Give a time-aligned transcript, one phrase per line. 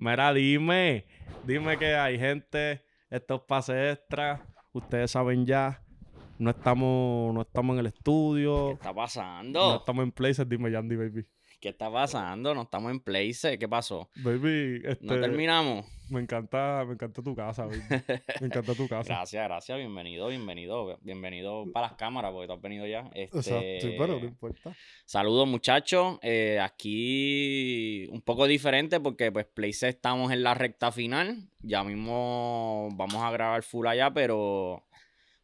[0.00, 1.04] Mira, dime,
[1.44, 4.42] dime que hay gente, estos pases extra,
[4.72, 5.82] ustedes saben ya,
[6.38, 9.76] no estamos, no estamos en el ¿Qué estudio, está no pasando?
[9.76, 11.26] estamos en places, dime Yandy, baby.
[11.60, 12.54] ¿Qué está pasando?
[12.54, 13.58] No estamos en place.
[13.58, 14.08] ¿Qué pasó?
[14.16, 15.84] Baby, No este, terminamos.
[16.08, 17.82] me encanta, me encanta tu casa, baby.
[18.40, 19.12] Me encanta tu casa.
[19.14, 19.76] Gracias, gracias.
[19.76, 20.98] Bienvenido, bienvenido.
[21.02, 23.10] Bienvenido para las cámaras porque tú has venido ya.
[23.12, 24.74] Exacto, sí, pero no Este, importa.
[25.04, 31.50] Saludos muchachos, Eh, aquí un poco diferente porque pues Place estamos en la recta final,
[31.60, 34.86] ya mismo vamos a grabar full allá, pero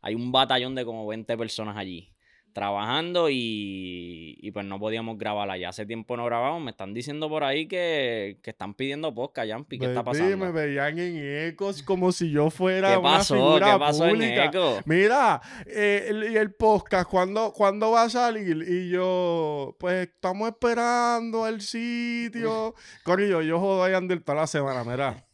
[0.00, 2.10] hay un batallón de como 20 personas allí
[2.56, 7.28] trabajando y, y, pues no podíamos grabar allá, hace tiempo no grabamos, me están diciendo
[7.28, 10.36] por ahí que, que están pidiendo podcast, Yampi, ¿qué está Baby, pasando?
[10.38, 13.34] me veían en ecos como si yo fuera ¿Qué una pasó?
[13.34, 14.44] figura ¿Qué pasó en pública.
[14.46, 14.80] Eco?
[14.86, 18.64] Mira, eh, el, el podcast, ¿cuándo, ¿cuándo va a salir?
[18.66, 22.74] Y yo, pues estamos esperando el sitio.
[23.04, 25.26] Corillo, yo jodo a Yander toda la semana, mira.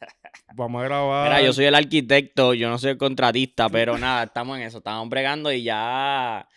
[0.57, 1.29] Vamos a grabar.
[1.29, 4.79] Mira, yo soy el arquitecto, yo no soy el contratista, pero nada, estamos en eso,
[4.79, 6.49] estamos bregando y ya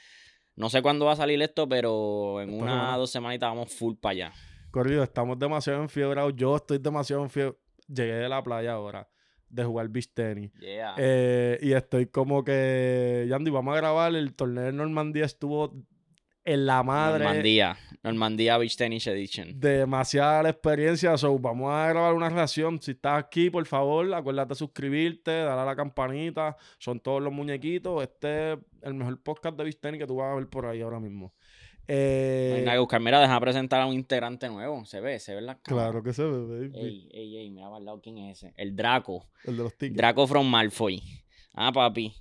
[0.55, 3.73] no sé cuándo va a salir esto, pero en Esta una o dos semanitas vamos
[3.73, 4.33] full para allá.
[4.71, 6.33] Corillo, estamos demasiado enfiebrados.
[6.35, 7.57] Yo estoy demasiado enfiebrado.
[7.87, 9.07] Llegué de la playa ahora
[9.49, 10.51] de jugar beach tenis.
[10.59, 10.95] Yeah.
[10.97, 14.15] Eh, y estoy como que, Yandy, vamos a grabar.
[14.15, 15.73] El torneo de Normandía estuvo
[16.45, 17.23] en la madre.
[17.25, 19.59] Normandía, Normandía Beach Tennis Edition.
[19.59, 21.17] demasiada la experiencia.
[21.17, 22.79] So, vamos a grabar una reacción.
[22.81, 26.55] Si estás aquí, por favor, acuérdate de suscribirte, darle a la campanita.
[26.77, 28.03] Son todos los muñequitos.
[28.03, 30.99] Este es el mejor podcast de Visteni que tú vas a ver por ahí ahora
[30.99, 31.33] mismo.
[31.87, 32.99] No Eh, hay nada que buscar.
[33.01, 34.85] Mira, deja presentar a un integrante nuevo.
[34.85, 35.89] Se ve, se ve la cámara.
[35.89, 36.71] claro que se ve, baby.
[36.79, 38.53] Ey, ey, ey, mira para el lado quién es ese.
[38.57, 39.27] El Draco.
[39.43, 39.97] El de los tickets.
[39.97, 41.01] Draco from Malfoy.
[41.53, 42.13] Ah, papi.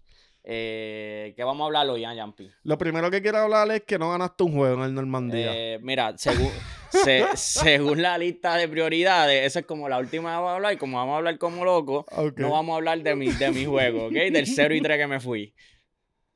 [0.46, 2.50] Eh, ¿Qué vamos a hablar hoy, Yampi?
[2.64, 5.52] Lo primero que quiero hablar es que no ganaste un juego en el Normandía.
[5.54, 6.50] Eh, mira, según,
[6.90, 10.74] se- según la lista de prioridades, esa es como la última que vamos a hablar.
[10.74, 12.38] Y como vamos a hablar como locos, Ok.
[12.40, 14.12] no vamos a hablar de mi, de mi juego, ¿ok?
[14.12, 15.54] Del 0 y 3 que me fui.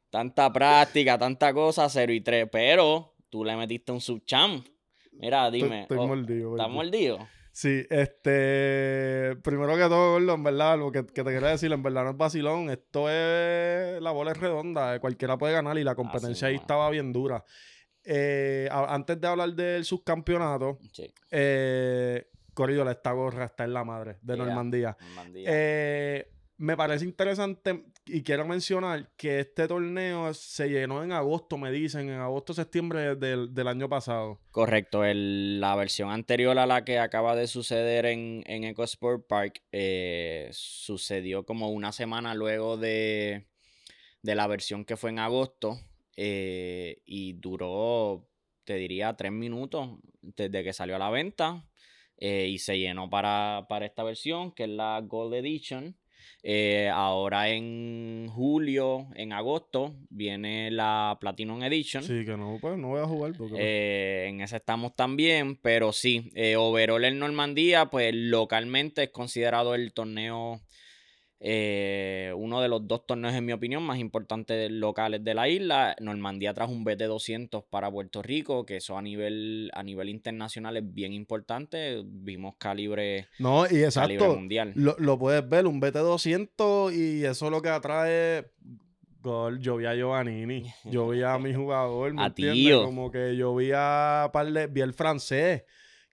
[0.08, 2.48] Tanta práctica, tanta cosa, 0 y 3.
[2.50, 4.66] Pero tú le metiste un subchamp.
[5.12, 5.82] Mira, dime.
[5.82, 7.28] Estoy oh, mordido, ¿Estás mordido?
[7.60, 9.34] Sí, este.
[9.42, 12.10] Primero que todo, Gordo, en verdad, lo que, que te quería decir, en verdad no
[12.10, 12.70] es vacilón.
[12.70, 14.00] Esto es.
[14.00, 17.44] La bola es redonda, eh, cualquiera puede ganar y la competencia ahí estaba bien dura.
[18.04, 21.12] Eh, a- antes de hablar del subcampeonato, Sí.
[21.32, 24.97] eh, Corrido, esta gorra está en la madre de Yeah, Normandía.
[25.00, 25.48] Normandía.
[25.52, 31.70] Eh, me parece interesante y quiero mencionar que este torneo se llenó en agosto, me
[31.70, 34.41] dicen, en agosto, septiembre del, del año pasado.
[34.50, 39.62] Correcto, el- la versión anterior a la que acaba de suceder en, en EcoSport Park
[39.72, 43.47] eh, sucedió como una semana luego de,
[44.22, 45.78] de la versión que fue en agosto
[46.16, 48.28] eh, y duró,
[48.64, 51.68] te diría, tres minutos desde que salió a la venta
[52.16, 55.97] eh, y se llenó para, para esta versión que es la Gold Edition.
[56.43, 62.03] Eh, ahora en julio, en agosto, viene la Platinum Edition.
[62.03, 63.53] Sí, que no, pues no voy a jugar porque.
[63.55, 69.11] pues, Eh, en ese estamos también, pero sí, eh, overall en Normandía, pues localmente es
[69.11, 70.61] considerado el torneo,
[71.41, 75.94] eh, uno de los dos torneos, en mi opinión, más importantes locales de la isla.
[76.00, 80.94] Normandía trajo un BT200 para Puerto Rico, que eso a nivel, a nivel internacional es
[80.94, 82.03] bien importante.
[82.04, 84.34] Vimos calibre, no, y calibre exacto.
[84.34, 84.72] mundial.
[84.75, 88.50] Lo, lo puedes ver, un BT200 y eso lo que atrae
[89.22, 89.60] gol.
[89.60, 92.56] Yo vi a Giovannini, yo vi a mi jugador, ¿me A entiendes?
[92.56, 92.82] tío.
[92.84, 95.62] Como que yo vi a par de- vi el francés,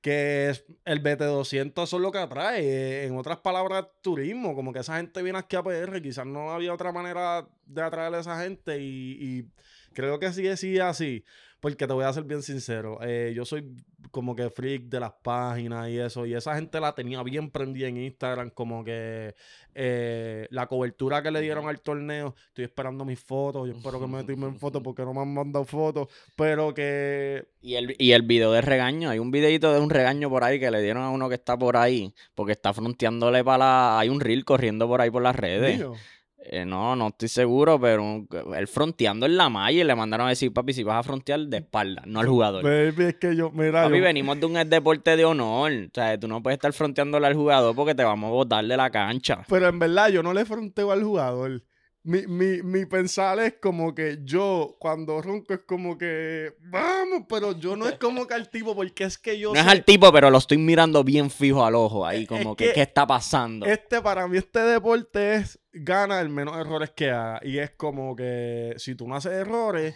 [0.05, 3.05] que es el BT200, eso es lo que atrae.
[3.07, 6.75] En otras palabras, turismo, como que esa gente viene aquí a PR, quizás no había
[6.75, 9.45] otra manera de atraer a esa gente y, y
[9.93, 11.25] creo que sigue sigue así.
[11.65, 13.65] Porque te voy a ser bien sincero, eh, yo soy
[14.11, 17.87] como que freak de las páginas y eso, y esa gente la tenía bien prendida
[17.87, 19.33] en Instagram, como que
[19.73, 24.05] eh, la cobertura que le dieron al torneo, estoy esperando mis fotos, yo espero que
[24.05, 28.21] me tiren fotos porque no me han mandado fotos, pero que Y el, y el
[28.21, 31.09] video de regaño, hay un videito de un regaño por ahí que le dieron a
[31.09, 33.99] uno que está por ahí, porque está fronteándole para la...
[33.99, 35.83] Hay un reel corriendo por ahí por las redes.
[36.47, 38.25] Eh, no, no estoy seguro, pero
[38.55, 41.39] él fronteando en la malla y le mandaron a decir, papi, si vas a frontear
[41.39, 42.63] de espalda, no al jugador.
[42.63, 45.71] baby, es que yo, mira, Papi, yo- venimos de un deporte de honor.
[45.71, 48.77] O sea, tú no puedes estar fronteándole al jugador porque te vamos a botar de
[48.77, 49.43] la cancha.
[49.49, 51.63] pero en verdad yo no le fronteo al jugador.
[52.05, 57.57] Mi, mi, mi pensar es como que yo, cuando ronco, es como que, vamos, pero
[57.59, 60.11] yo no es como que al tipo, porque es que yo No es al tipo,
[60.13, 63.65] pero lo estoy mirando bien fijo al ojo ahí, como que que, ¿qué está pasando?
[63.65, 67.39] Este, para mí, este deporte es gana el menos errores que haga.
[67.43, 69.95] Y es como que si tú no haces errores,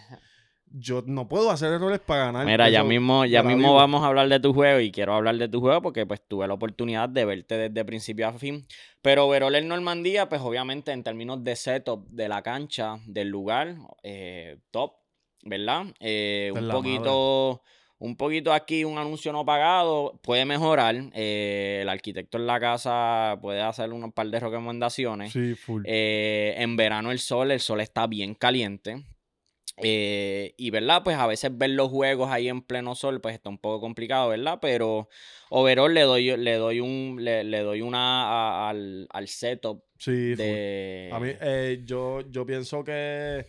[0.71, 2.45] yo no puedo hacer errores para ganar.
[2.45, 5.47] Mira, ya mismo, ya mismo vamos a hablar de tu juego y quiero hablar de
[5.47, 8.65] tu juego porque pues tuve la oportunidad de verte desde principio a fin.
[9.01, 13.75] Pero overall el Normandía, pues obviamente en términos de setup de la cancha, del lugar,
[14.03, 14.93] eh, top,
[15.43, 15.85] ¿verdad?
[15.99, 17.61] Eh, un poquito,
[17.97, 20.95] un poquito aquí, un anuncio no pagado, puede mejorar.
[21.13, 25.31] eh, el arquitecto en la casa puede hacer unos par de recomendaciones.
[25.31, 25.83] Sí, full.
[25.85, 29.03] Eh, en verano el sol, el sol está bien caliente.
[29.83, 33.49] Eh, y verdad, pues a veces ver los juegos ahí en pleno sol, pues está
[33.49, 34.59] un poco complicado, ¿verdad?
[34.61, 35.09] Pero
[35.49, 40.35] overall le doy, le doy un, le, le doy una a- al, al setup sí,
[40.35, 41.09] de.
[41.13, 43.45] A mí, eh, yo, yo pienso que.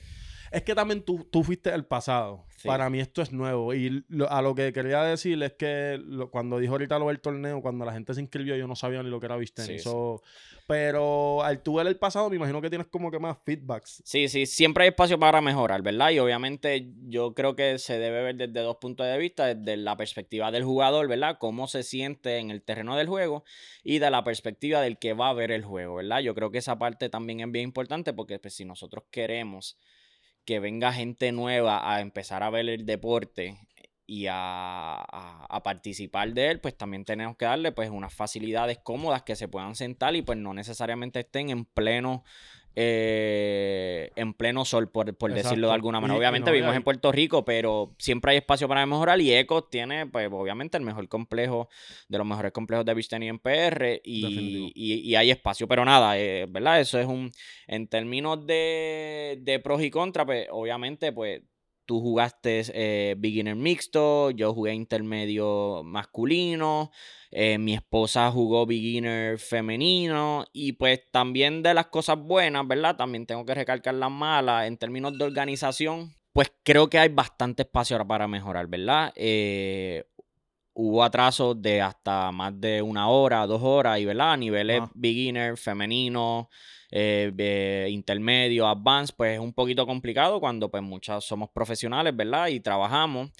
[0.50, 2.44] Es que también tú, tú fuiste el pasado.
[2.60, 2.68] Sí.
[2.68, 3.72] Para mí esto es nuevo.
[3.72, 7.18] Y lo- a lo que quería decir es que lo- cuando dijo ahorita lo del
[7.18, 9.78] torneo, cuando la gente se inscribió, yo no sabía ni lo que era sí.
[9.78, 10.20] So,
[10.66, 14.02] pero al tú ver el pasado, me imagino que tienes como que más feedbacks.
[14.04, 16.10] Sí, sí, siempre hay espacio para mejorar, ¿verdad?
[16.10, 19.96] Y obviamente yo creo que se debe ver desde dos puntos de vista, desde la
[19.96, 21.38] perspectiva del jugador, ¿verdad?
[21.40, 23.42] Cómo se siente en el terreno del juego
[23.82, 26.20] y de la perspectiva del que va a ver el juego, ¿verdad?
[26.20, 29.78] Yo creo que esa parte también es bien importante porque pues, si nosotros queremos
[30.50, 33.56] que venga gente nueva a empezar a ver el deporte
[34.04, 39.22] y a, a- participar de él, pues también tenemos que darle pues unas facilidades cómodas
[39.22, 42.24] que se puedan sentar y pues no necesariamente estén en pleno
[42.76, 46.14] eh, en pleno sol, por, por decirlo de alguna manera.
[46.14, 49.32] Y- y Obviamente no, vivimos en Puerto Rico, pero siempre hay espacio para mejorar y
[49.34, 51.68] Ecos tiene, pues obviamente el mejor complejo,
[52.08, 56.18] de los mejores complejos de beach tenis en PR y, y hay espacio, pero nada,
[56.18, 56.80] eh, ¿verdad?
[56.80, 57.30] Eso es un,
[57.66, 61.42] en términos de, de pros y contras, pues obviamente, pues
[61.90, 66.92] tú jugaste eh, beginner mixto, yo jugué intermedio masculino,
[67.32, 72.94] eh, mi esposa jugó beginner femenino y pues también de las cosas buenas, ¿verdad?
[72.94, 76.14] También tengo que recalcar las malas en términos de organización.
[76.32, 79.12] Pues creo que hay bastante espacio ahora para mejorar, ¿verdad?
[79.16, 80.04] Eh,
[80.72, 84.34] hubo atrasos de hasta más de una hora, dos horas, y ¿verdad?
[84.34, 84.90] A niveles Ah.
[84.94, 86.48] beginner, femenino,
[86.90, 92.48] eh, eh, intermedio, advanced, pues es un poquito complicado cuando pues muchas somos profesionales, ¿verdad?
[92.48, 93.30] Y trabajamos.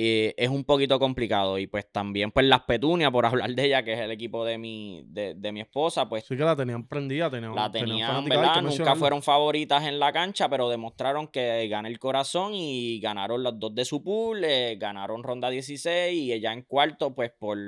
[0.00, 1.58] eh, es un poquito complicado.
[1.58, 4.56] Y pues también pues las petunias, por hablar de ella, que es el equipo de
[4.56, 8.24] mi, de, de mi esposa, pues Sí que la tenían prendida, tenían, la tenían tenían,
[8.26, 8.62] ¿verdad?
[8.62, 13.58] Nunca fueron favoritas en la cancha, pero demostraron que gana el corazón y ganaron los
[13.58, 17.58] dos de su pool, eh, ganaron ronda 16 y ella en cuarto, pues por,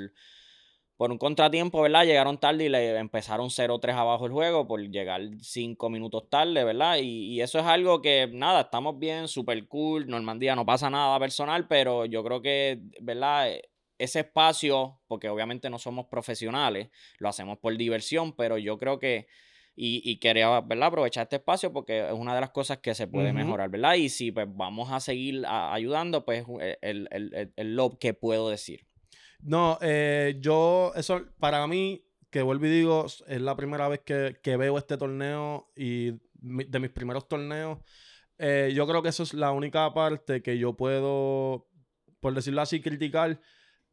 [1.00, 2.04] por un contratiempo, ¿verdad?
[2.04, 6.98] Llegaron tarde y le empezaron 0-3 abajo el juego por llegar 5 minutos tarde, ¿verdad?
[6.98, 11.18] Y, y eso es algo que, nada, estamos bien, súper cool, Normandía no pasa nada
[11.18, 13.48] personal, pero yo creo que, ¿verdad?
[13.96, 19.26] Ese espacio, porque obviamente no somos profesionales, lo hacemos por diversión, pero yo creo que
[19.74, 20.88] y, y quería, ¿verdad?
[20.88, 23.94] Aprovechar este espacio porque es una de las cosas que se puede mejorar, ¿verdad?
[23.94, 27.98] Y si pues vamos a seguir a- ayudando, pues eh, el, el, el, el lo
[27.98, 28.89] que puedo decir.
[29.42, 34.38] No, eh, yo, eso para mí, que vuelvo y digo, es la primera vez que,
[34.42, 37.78] que veo este torneo y mi- de mis primeros torneos.
[38.38, 41.66] eh, yo creo que eso es la única parte que yo puedo,
[42.20, 43.40] por decirlo así, criticar,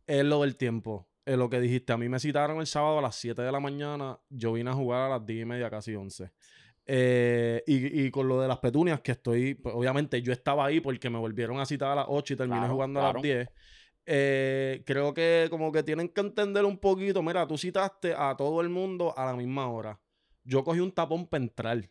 [0.06, 1.08] es lo del tiempo.
[1.26, 1.92] Es lo que dijiste.
[1.92, 4.18] A mí me citaron el sábado a las 7 de la mañana.
[4.30, 6.32] Yo vine a jugar a las 10 y media, casi 11.
[6.86, 10.80] Eh, y, y con lo de las petunias, que estoy, pues, obviamente yo estaba ahí
[10.80, 13.50] porque me volvieron a citar a las 8 y terminé Claro, jugando a las 10.
[14.10, 17.22] Eh, creo que como que tienen que entender un poquito.
[17.22, 20.00] Mira, tú citaste a todo el mundo a la misma hora.
[20.44, 21.90] Yo cogí un tapón para entrar.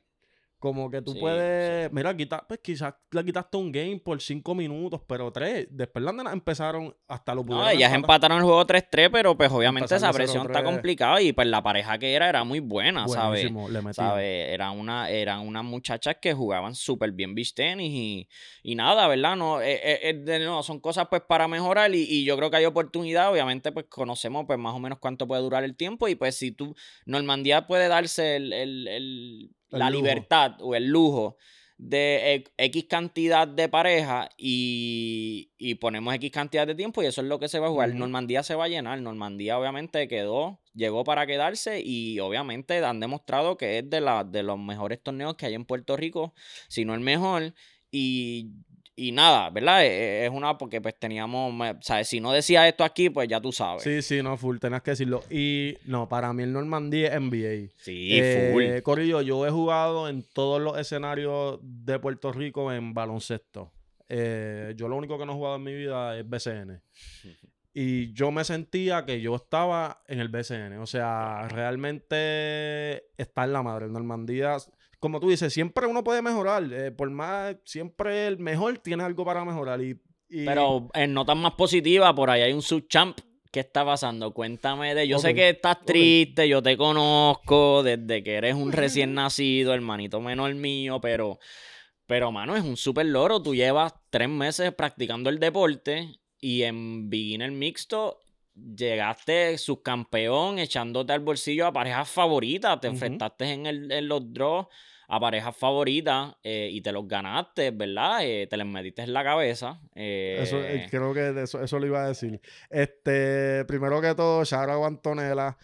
[0.58, 1.92] Como que tú Sí, puedes.
[1.92, 5.68] Mira, quita, pues quizás le quitaste un game por cinco minutos, pero tres.
[5.70, 7.98] Después las nenas empezaron hasta lo No, pudieron ellas empatar.
[7.98, 10.64] empataron el juego 3-3, pero pues obviamente esa presión está 0-3.
[10.64, 13.50] complicada y pues la pareja que era era muy buena, ¿sabes?
[13.92, 14.54] ¿Sabe?
[14.54, 18.28] Eran, una, eran unas muchachas que jugaban súper bien beach tenis y,
[18.62, 19.36] y nada, ¿verdad?
[19.36, 22.50] No, eh, eh, eh, de nuevo, son cosas pues para mejorar y, y yo creo
[22.50, 23.30] que hay oportunidad.
[23.30, 26.50] Obviamente pues conocemos pues más o menos cuánto puede durar el tiempo y pues si
[26.50, 30.02] tú, Normandía puede darse el, el- el- El la lujo.
[30.02, 31.36] libertad o el lujo
[31.78, 37.26] de X cantidad de pareja y, y ponemos X cantidad de tiempo y eso es
[37.26, 37.94] lo que se va a jugar.
[37.94, 39.00] Normandía se va a llenar.
[39.00, 44.42] Normandía obviamente quedó, llegó para quedarse y obviamente han demostrado que es de, la, de
[44.42, 46.34] los mejores torneos que hay en Puerto Rico,
[46.68, 47.54] si no el mejor.
[47.90, 48.52] Y,
[48.96, 49.84] y nada, ¿verdad?
[49.84, 52.08] Eh, Es una porque pues teníamos, ¿sabes?
[52.08, 53.82] Si no decía esto aquí, pues ya tú sabes.
[53.82, 55.22] Sí, sí, no, full, tenías que decirlo.
[55.30, 57.72] Y no, para mí el Normandía es NBA.
[57.76, 58.82] Sí, Eh, full.
[58.82, 63.70] Corillo, yo he jugado en todos los escenarios de Puerto Rico en baloncesto.
[64.08, 66.80] Eh, yo lo único que no he jugado en mi vida es BCN.
[67.74, 70.78] y yo me sentía que yo estaba en el BCN.
[70.78, 73.88] O sea, realmente está en la madre.
[73.88, 74.56] Normandía,
[74.98, 76.68] como tú dices, siempre uno puede mejorar.
[76.72, 79.80] Eh, por más, siempre el mejor tiene algo para mejorar.
[79.82, 79.98] Y,
[80.28, 83.18] Pero en notas más positivas, por ahí hay un subchamp.
[83.52, 84.32] ¿Qué está pasando?
[84.32, 85.08] Cuéntame de.
[85.08, 90.20] Yo sé que estás triste, yo te conozco desde que eres un recién nacido, hermanito
[90.20, 91.38] menor mío, pero.
[92.06, 93.42] Pero, mano, es un súper loro.
[93.42, 98.20] Tú llevas tres meses practicando el deporte y en beginner mixto
[98.56, 102.80] llegaste subcampeón echándote al bolsillo a parejas favoritas.
[102.80, 104.66] Te enfrentaste en, el, en los draws
[105.08, 108.18] a parejas favoritas eh, y te los ganaste, ¿verdad?
[108.22, 109.80] Eh, te les metiste en la cabeza.
[109.94, 112.40] Eso, eh, creo que eso, eso lo iba a decir.
[112.70, 115.56] Este, primero que todo, Shara Antonella.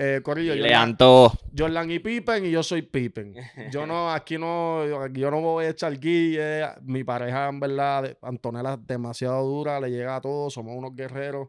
[0.00, 0.96] Eh, Corillo, y Jordan,
[1.56, 3.34] Jordan y Pippen y yo soy Pippen.
[3.72, 6.66] Yo no, aquí no, yo no voy a echar guille.
[6.82, 11.48] Mi pareja, en verdad, Antonella es demasiado dura, le llega a todos, somos unos guerreros.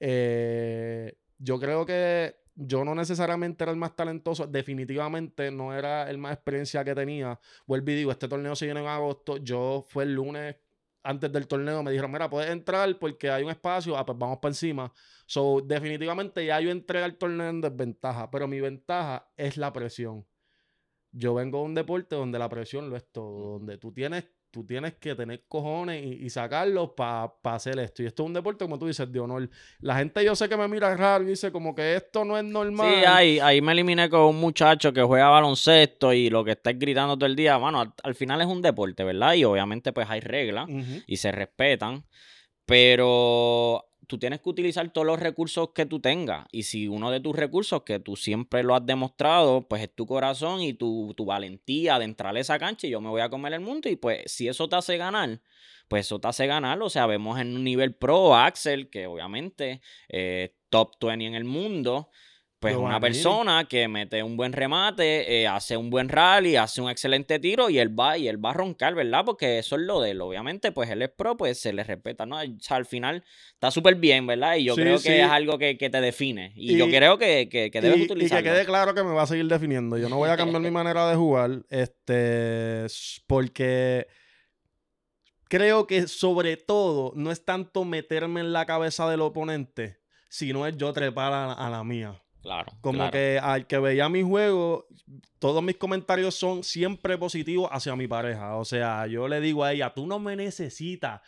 [0.00, 6.18] Eh, yo creo que yo no necesariamente era el más talentoso, definitivamente no era el
[6.18, 7.38] más experiencia que tenía.
[7.66, 10.56] Vuelvo y digo, este torneo se viene en agosto, yo fue el lunes
[11.02, 14.38] antes del torneo, me dijeron, mira, puedes entrar porque hay un espacio, ah, pues vamos
[14.38, 14.92] para encima.
[15.26, 20.26] So, definitivamente ya yo entré al torneo en desventaja, pero mi ventaja es la presión.
[21.12, 24.64] Yo vengo de un deporte donde la presión lo es todo, donde tú tienes tú
[24.64, 28.02] tienes que tener cojones y, sacarlos para hacer esto.
[28.02, 29.48] Y esto es un deporte, como tú dices, de honor.
[29.80, 32.44] La gente yo sé que me mira raro y dice como que esto no es
[32.44, 32.92] normal.
[32.92, 36.72] Sí, ahí, ahí me eliminé con un muchacho que juega baloncesto y lo que está
[36.72, 37.56] gritando todo el día.
[37.56, 39.34] Bueno, al, final es un deporte, ¿verdad?
[39.34, 40.68] Y obviamente pues hay reglas
[41.06, 42.04] y se respetan.
[42.66, 46.44] Pero tú tienes que utilizar todos los recursos que tú tengas.
[46.50, 50.04] Y si uno de tus recursos, que tú siempre lo has demostrado, pues es tu
[50.04, 53.52] corazón y tu, valentía de entrar a esa cancha y yo me voy a comer
[53.52, 53.88] el mundo.
[53.88, 55.40] Y pues si eso te hace ganar,
[55.86, 56.82] pues eso te hace ganar.
[56.82, 61.44] O sea, vemos en un nivel pro Axel, que obviamente eh, top 20 en el
[61.44, 62.10] mundo.
[62.60, 66.90] Pues una persona que mete un buen remate, eh, hace un buen rally, hace un
[66.90, 69.24] excelente tiro y él va y él va a roncar, ¿verdad?
[69.24, 70.20] Porque eso es lo de él.
[70.20, 72.36] Obviamente, pues él es pro, pues se le respeta, ¿no?
[72.36, 73.24] O sea, al final
[73.54, 74.56] está súper bien, ¿verdad?
[74.56, 76.52] Y yo creo que es algo que, te define.
[76.54, 78.40] Y, yo creo que, que, que debes utilizarlo.
[78.40, 79.96] Y que quede claro que me va a seguir definiendo.
[79.96, 82.84] Yo no voy a cambiar mi manera de jugar, este,
[83.26, 84.06] porque
[85.48, 90.76] creo que sobre todo no es tanto meterme en la cabeza del oponente, sino es
[90.76, 92.20] yo trepar a la mía.
[92.42, 92.72] Claro.
[92.80, 94.86] Como que al que veía mi juego,
[95.38, 98.56] todos mis comentarios son siempre positivos hacia mi pareja.
[98.56, 101.20] O sea, yo le digo a ella, tú no me necesitas.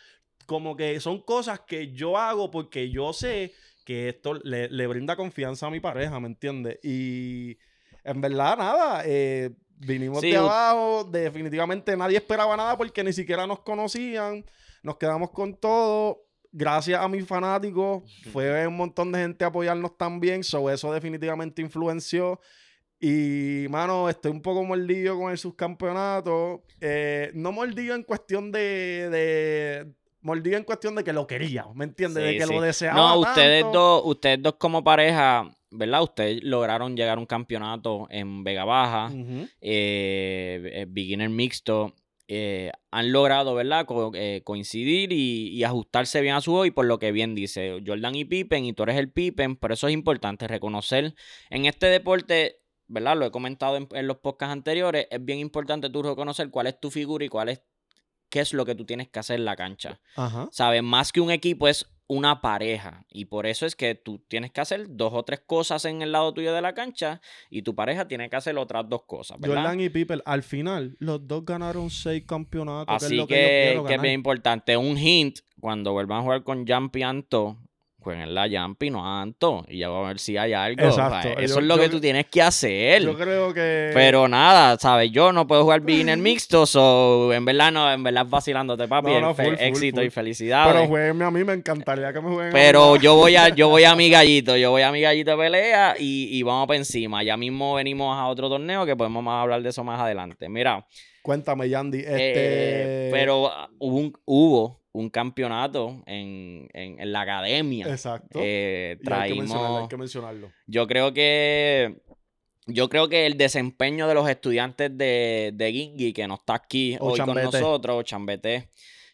[0.45, 3.53] Como que son cosas que yo hago porque yo sé
[3.85, 6.79] que esto le, brinda confianza a mi pareja, ¿me entiendes?
[6.83, 7.57] Y
[8.03, 13.59] en verdad, nada, eh, vinimos de abajo, definitivamente nadie esperaba nada porque ni siquiera nos
[13.59, 14.45] conocían,
[14.81, 16.22] nos quedamos con todo
[16.53, 20.43] gracias a mis fanáticos, fue un montón de gente a apoyarnos también.
[20.43, 22.39] So, eso definitivamente influenció.
[22.99, 26.63] Y, mano, estoy un poco mordido con el subcampeonato.
[26.79, 31.83] Eh, no mordido en cuestión de, de mordido en cuestión de que lo quería, ¿me
[31.83, 32.23] entiendes?
[32.23, 32.95] de que lo deseaba.
[32.95, 36.01] No, ustedes dos, ustedes dos como pareja, ¿verdad?
[36.01, 41.93] Ustedes lograron llegar a un campeonato en Vega Baja, eh, eh, beginner mixto.
[42.27, 43.85] Eh, han logrado, ¿verdad?
[44.13, 48.15] Eh, coincidir y, ajustarse bien a su juego y por lo que bien dice Jordan
[48.15, 51.15] y Pippen y tú eres el Pippen, pero eso es importante, reconocer
[51.49, 53.17] en este deporte, ¿verdad?
[53.17, 56.91] Lo he comentado en, los podcasts anteriores, es bien importante tú reconocer cuál es tu
[56.91, 57.61] figura y cuál es
[58.29, 60.01] qué es lo que tú tienes que hacer en la cancha.
[60.51, 60.81] ¿Sabes?
[60.81, 63.05] Más que un equipo es una pareja.
[63.09, 66.11] Y por eso es que tú tienes que hacer dos o tres cosas en el
[66.11, 69.39] lado tuyo de la cancha y tu pareja tiene que hacer otras dos cosas.
[69.39, 69.57] ¿verdad?
[69.57, 73.03] Jordan y Pippen, al final, los dos ganaron seis campeonatos.
[73.03, 74.77] Así que, es, que, es bien importante.
[74.77, 77.57] Un hint, cuando vuelvan a jugar con Jean Pianto,
[78.11, 79.65] en la Yampi, no Anto.
[79.67, 80.83] Y ya vamos a ver si hay algo.
[80.83, 81.29] Exacto.
[81.37, 83.01] eso es lo que tú tienes que hacer.
[83.03, 83.91] Yo creo que.
[83.93, 85.11] Pero nada, ¿sabes?
[85.11, 89.11] Yo no puedo jugar bien en mixto, so en verdad no, en verdad vacilándote, papi.
[89.59, 90.71] éxito y felicidad.
[90.71, 92.53] Pero jueguenme a mí, me encantaría que me jueguen.
[92.53, 95.37] Pero yo voy a, yo voy a mi gallito, yo voy a mi gallito de
[95.37, 97.23] pelea y, y vamos para encima.
[97.23, 100.49] Ya mismo venimos a otro torneo que podemos hablar de eso más adelante.
[100.49, 100.85] Mira.
[101.23, 101.99] Cuéntame, Yandy.
[101.99, 102.17] Este...
[102.17, 106.69] Eh, pero hubo, un, hubo un campeonato en,
[107.11, 107.87] la academia.
[107.87, 108.39] Exacto.
[108.41, 112.01] Eh, traímos, hay, que mencionarlo, Yo creo que.
[112.65, 117.19] Yo creo que el desempeño de los estudiantes de, de que no está aquí hoy
[117.19, 118.69] con nosotros, Chambete,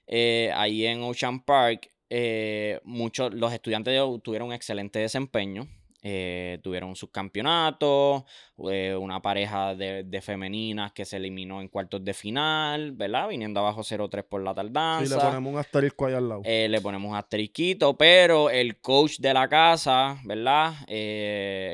[0.06, 5.68] eh, ahí en Ocean Park, eh, muchos, los estudiantes tuvieron un excelente desempeño.
[6.02, 8.24] Eh, tuvieron sus campeonatos,
[8.70, 13.28] eh, una pareja de, femeninas que se eliminó en cuartos de final, ¿verdad?
[13.28, 15.06] Viniendo abajo 0-3 por la tardanza.
[15.06, 16.42] Sí, le ponemos un asterisco ahí al lado.
[16.46, 20.74] Eh, le ponemos un asterisquito, pero el coach de la casa, ¿verdad?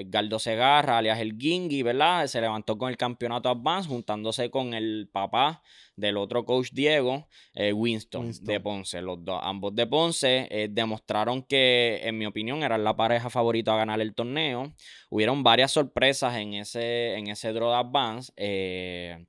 [0.07, 2.25] Galdo Segarra, alias el Gingi, ¿verdad?
[2.27, 5.61] Se levantó con el campeonato Advance juntándose con el papá
[5.95, 9.01] del otro coach Diego, eh, Winston, de Ponce.
[9.01, 13.73] Los dos, ambos de Ponce, eh, demostraron que, en mi opinión, eran la pareja favorita
[13.73, 14.73] a ganar el torneo.
[15.09, 18.33] Hubieron varias sorpresas en ese, en ese draw de advance.
[18.35, 19.25] Eh,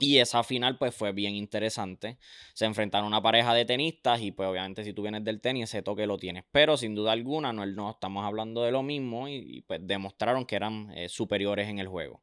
[0.00, 2.18] y esa final pues fue bien interesante.
[2.54, 5.82] Se enfrentaron una pareja de tenistas y pues obviamente si tú vienes del tenis ese
[5.82, 6.44] toque lo tienes.
[6.50, 10.56] Pero sin duda alguna no, no estamos hablando de lo mismo y, pues demostraron que
[10.56, 12.20] eran superiores en el juego.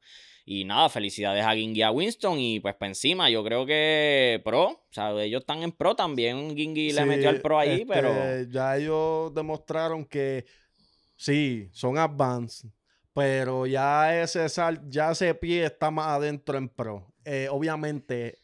[0.49, 2.39] Y nada, felicidades a Gingy y a Winston.
[2.39, 6.55] Y pues para encima, yo creo que pro, o sea, ellos están en pro también.
[6.55, 8.13] Gingy le metió al pro ahí, pero.
[8.13, 10.45] Este, ya ellos demostraron que
[11.17, 12.69] sí, son advanced,
[13.11, 17.13] pero ya ese sal, ya ese pie está más adentro en pro.
[17.29, 18.39] Eh, obviamente,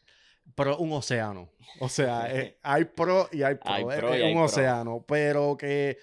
[0.56, 1.50] pro un océano.
[1.80, 3.92] O sea, eh, hay pro y hay pro.
[4.14, 5.06] es, un océano.
[5.08, 5.98] Pero que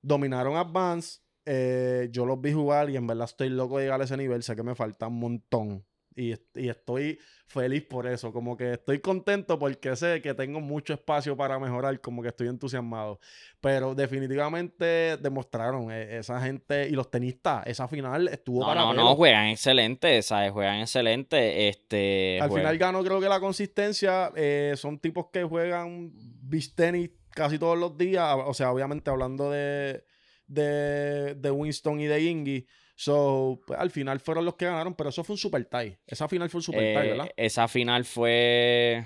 [0.00, 4.04] dominaron advance eh, yo los vi jugar y en verdad estoy loco de llegar a
[4.04, 4.44] ese nivel.
[4.44, 5.84] Sé que me falta un montón.
[6.14, 8.32] Y, estoy feliz por eso.
[8.32, 12.00] Como que estoy contento porque sé que tengo mucho espacio para mejorar.
[12.00, 13.18] Como que estoy entusiasmado.
[13.60, 17.66] Pero definitivamente demostraron eh, esa gente y los tenistas.
[17.66, 18.80] Esa final estuvo no, para.
[18.80, 20.22] No, no, juegan excelente.
[20.22, 20.52] ¿sabes?
[20.52, 21.68] Juegan excelente.
[21.68, 24.30] Este, Al final ganó, creo que la consistencia.
[24.36, 28.36] Eh, son tipos que juegan beach tenis casi todos los días.
[28.46, 30.04] O sea, obviamente hablando de
[30.52, 32.66] de, Winston y de Ingy.
[33.04, 35.98] So, pues, al final fueron los que ganaron, pero eso fue un super tie.
[36.06, 37.26] Esa final fue un super tie, ¿verdad?
[37.26, 39.04] Eh, esa final fue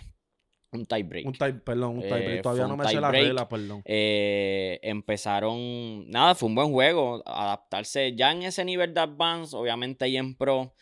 [0.70, 1.26] un tie break.
[1.26, 2.38] Un tie, perdón, un tie break.
[2.38, 3.80] Eh, Todavía no me sé la regla, perdón.
[3.86, 7.22] Eh, empezaron, nada, fue un buen juego.
[7.24, 10.74] Adaptarse ya en ese nivel de advance, obviamente y en pro.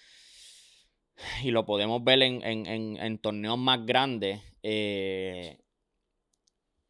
[1.45, 4.41] Y lo podemos ver en, en, en torneos más grandes.
[4.65, 5.57] Eh,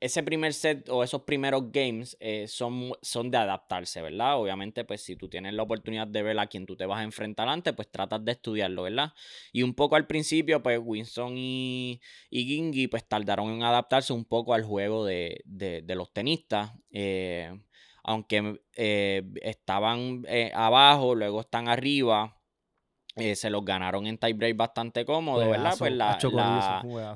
[0.04, 4.38] ese primer set o esos primeros games eh, son, son de adaptarse, ¿verdad?
[4.38, 7.04] Obviamente, pues si tú tienes la oportunidad de ver a quien tú te vas a
[7.04, 9.14] enfrentar antes, pues tratas de estudiarlo, ¿verdad?
[9.50, 14.26] Y un poco al principio, pues Winston y, y Gingy, pues tardaron en adaptarse un
[14.26, 15.42] poco al juego de,
[15.88, 16.72] los tenistas.
[16.90, 17.58] Eh,
[18.02, 22.36] aunque eh, estaban abajo, luego están arriba.
[23.16, 25.76] Eh, se los ganaron en tiebreak bastante cómodo, ¿verdad?
[25.78, 26.18] Pues la,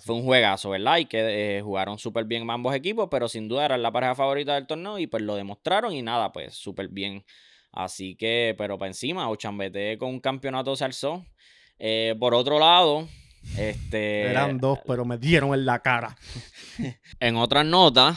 [0.01, 0.99] fue, un juegazo, ¿verdad?
[0.99, 4.55] Y que eh, jugaron súper bien ambos equipos, pero sin duda eran la pareja favorita
[4.55, 7.25] del torneo y pues lo demostraron y nada, pues súper bien.
[7.73, 11.27] Así que, pero para encima, Ochambete con un campeonato se alzó.
[11.81, 13.09] Eh, por otro lado,
[13.57, 14.31] este...
[14.31, 16.17] Eran dos, pero me dieron en la cara.
[17.21, 18.17] en otras notas,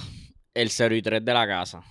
[0.53, 1.83] el 0 y 3 de la casa.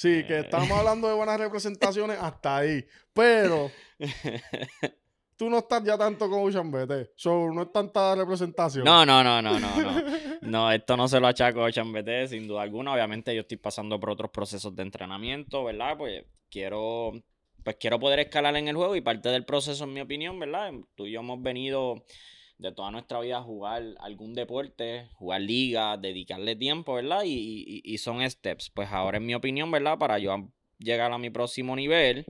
[0.00, 2.82] Sí, que estamos hablando de buenas representaciones hasta ahí.
[3.12, 3.70] Pero
[5.36, 7.10] tú no estás ya tanto como Chambete.
[7.16, 8.82] So, no es tanta representación.
[8.82, 10.02] No, no, no, no, no, no.
[10.40, 12.94] No, esto no se lo achaco a Chambete, sin duda alguna.
[12.94, 15.98] Obviamente yo estoy pasando por otros procesos de entrenamiento, ¿verdad?
[15.98, 17.12] Pues quiero,
[17.62, 20.72] pues quiero poder escalar en el juego y parte del proceso, en mi opinión, ¿verdad?
[20.94, 22.06] Tú y yo hemos venido
[22.60, 27.22] de toda nuestra vida jugar algún deporte, jugar liga, dedicarle tiempo, ¿verdad?
[27.24, 28.70] Y, son steps.
[28.70, 29.98] Pues ahora, en mi opinión, ¿verdad?
[29.98, 32.26] Para yo llegar a mi próximo nivel,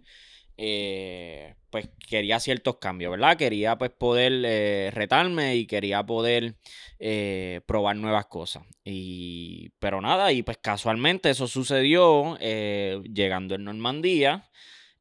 [0.56, 3.36] eh, pues quería ciertos cambios, ¿verdad?
[3.36, 6.54] Quería pues poder eh, retarme y quería poder
[7.00, 8.62] eh, probar nuevas cosas.
[8.84, 14.48] Y, pero nada, y pues casualmente eso sucedió llegando en Normandía.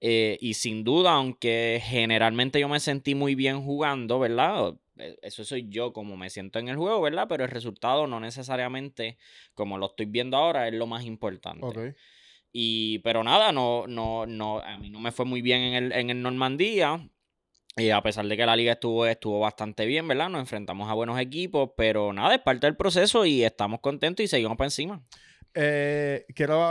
[0.02, 4.76] y sin duda, aunque generalmente yo me sentí muy bien jugando, ¿verdad?
[5.00, 7.28] E, eso soy yo como me siento en el juego, ¿verdad?
[7.28, 9.18] Pero el resultado no necesariamente
[9.54, 11.96] como lo estoy viendo ahora es lo más importante.
[12.52, 15.92] Y, pero nada, no, no, no, a mí no me fue muy bien en el,
[15.92, 17.10] en el Normandía.
[17.78, 20.30] Y a pesar de que la liga estuvo, estuvo bastante bien, ¿verdad?
[20.30, 24.28] Nos enfrentamos a buenos equipos, pero nada, es parte del proceso y estamos contentos y
[24.28, 25.02] seguimos para encima.
[25.54, 26.62] Eh, quiero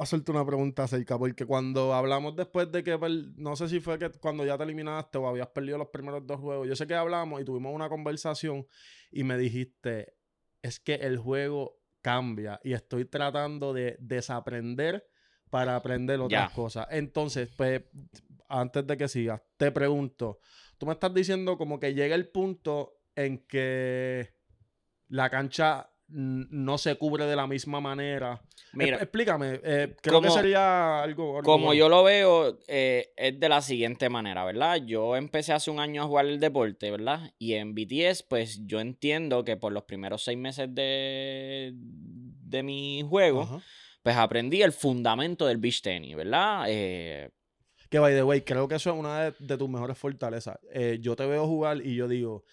[0.00, 2.98] hacerte una pregunta acerca, porque cuando hablamos después de que,
[3.36, 6.40] no sé si fue que cuando ya te eliminaste o habías perdido los primeros dos
[6.40, 8.66] juegos, yo sé que hablamos y tuvimos una conversación
[9.10, 10.14] y me dijiste,
[10.62, 15.06] es que el juego cambia y estoy tratando de desaprender
[15.50, 16.86] para aprender otras cosas.
[16.90, 17.82] Entonces, pues,
[18.48, 20.38] antes de que sigas, te pregunto,
[20.78, 24.34] tú me estás diciendo como que llega el punto en que
[25.08, 28.42] la cancha no se cubre de la misma manera.
[28.74, 31.42] Mira, explícame, eh, creo que sería algo...
[31.42, 34.76] como yo lo veo, eh, es de la siguiente manera, ¿verdad?
[34.84, 37.32] Yo empecé hace un año a jugar el deporte, ¿verdad?
[37.38, 43.02] Y en BTS, pues yo entiendo que por los primeros seis meses de, de mi
[43.08, 43.62] juego,
[44.02, 46.64] pues aprendí el fundamento del beach tenis, ¿verdad?
[46.68, 47.30] Eh,
[47.90, 50.58] Que, by the way, creo que eso es una de, tus mejores fortalezas.
[50.72, 52.44] Eh, yo te veo jugar y yo digo,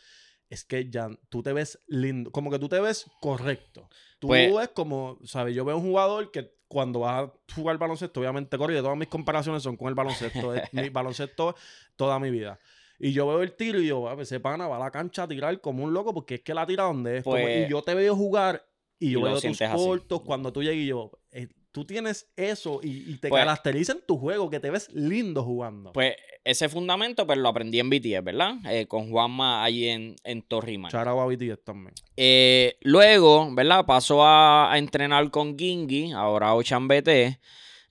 [0.49, 3.87] es que ya tú te ves lindo, como que tú te ves correcto.
[4.19, 5.55] Tú Pues- ves como, ¿sabes?
[5.55, 9.07] Yo veo un jugador que cuando vas a jugar baloncesto, obviamente corre, y todas mis
[9.07, 10.53] comparaciones son con el baloncesto.
[10.53, 11.55] es mi baloncesto
[11.95, 12.59] toda mi vida.
[12.99, 15.27] Y yo veo el tiro y yo, "Ah, ese pana va a la cancha a
[15.27, 17.23] tirar como un loco porque es que la tira donde es.
[17.23, 18.65] Como- Pues- y yo te veo jugar
[18.99, 19.75] y Y yo veo tus así.
[19.75, 23.93] cortos cuando tú llegas y yo, eh, tú tienes eso y, y te Pues- caracteriza
[23.93, 25.91] en tu juego, que te ves lindo jugando.
[25.91, 28.53] Pues ese fundamento pues lo aprendí en BTS, ¿verdad?
[28.69, 30.91] Eh, con Juanma allí en, en Torrimal.
[30.91, 31.93] Charao a BTS también.
[32.17, 33.85] Eh, luego, ¿verdad?
[33.85, 37.39] Pasó a, a entrenar con Gingy, ahora Ochan BT,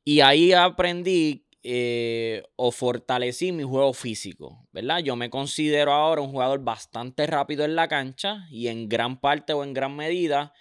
[0.04, 5.00] y ahí aprendí eh, o fortalecí mi juego físico, ¿verdad?
[5.00, 9.52] Yo me considero ahora un jugador bastante rápido en la cancha y en gran parte
[9.52, 10.52] o en gran medida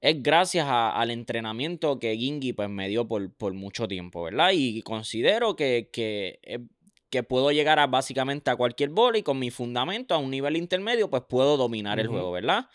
[0.00, 4.50] es gracias a- al entrenamiento que Gingy pues, me dio por, por mucho tiempo, ¿verdad?
[4.54, 6.60] Y considero que, que, eh,
[7.10, 10.56] que puedo llegar a básicamente a cualquier bola y con mi fundamento a un nivel
[10.56, 12.66] intermedio pues puedo dominar el juego, ¿verdad?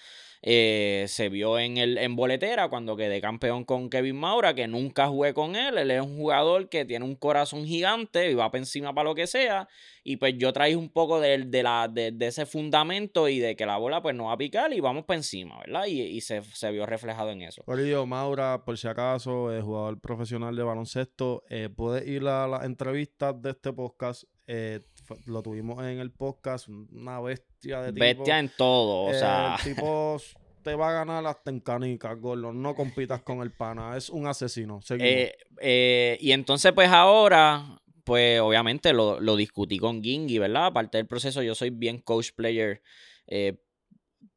[0.46, 5.08] Eh, se vio en, el, en boletera cuando quedé campeón con Kevin Maura, que nunca
[5.08, 5.78] jugué con él.
[5.78, 9.16] Él es un jugador que tiene un corazón gigante y va para encima para lo
[9.16, 9.70] que sea.
[10.04, 13.56] Y pues yo traí un poco de, de la, de, de ese fundamento y de
[13.56, 15.86] que la bola pues no va a picar y vamos para encima, ¿verdad?
[15.86, 17.64] Y, y se, se vio reflejado en eso.
[17.64, 21.44] Corillo, Maura, por si acaso, es jugador profesional de baloncesto.
[21.50, 24.26] Eh, puedes ir a las entrevistas de este podcast.
[24.48, 24.82] Eh,
[25.26, 26.68] lo tuvimos en el podcast.
[26.68, 27.99] Una bestia de tipo.
[27.99, 29.56] Bestia en todo, o Eh, sea.
[29.58, 30.17] el tipo
[30.63, 32.54] te va a ganar hasta en canicas, gordo.
[32.54, 33.97] No compitas con el pana.
[33.97, 34.80] Es un asesino.
[34.99, 40.67] Eh, eh, y entonces, pues ahora, pues obviamente lo, lo discutí con Gingy, ¿verdad?
[40.67, 42.82] Aparte del proceso, yo soy bien coach player,
[43.28, 43.58] eh,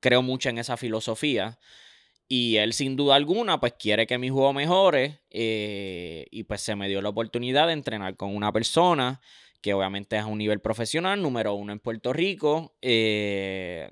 [0.01, 1.59] creo mucho en esa filosofía.
[2.29, 5.21] Y él, sin duda alguna, pues quiere que mi juego mejore.
[5.31, 9.21] eh, y pues se me dio la oportunidad de entrenar con una persona
[9.67, 12.77] que obviamente es a un nivel profesional, número uno en Puerto Rico.
[12.81, 13.91] eh,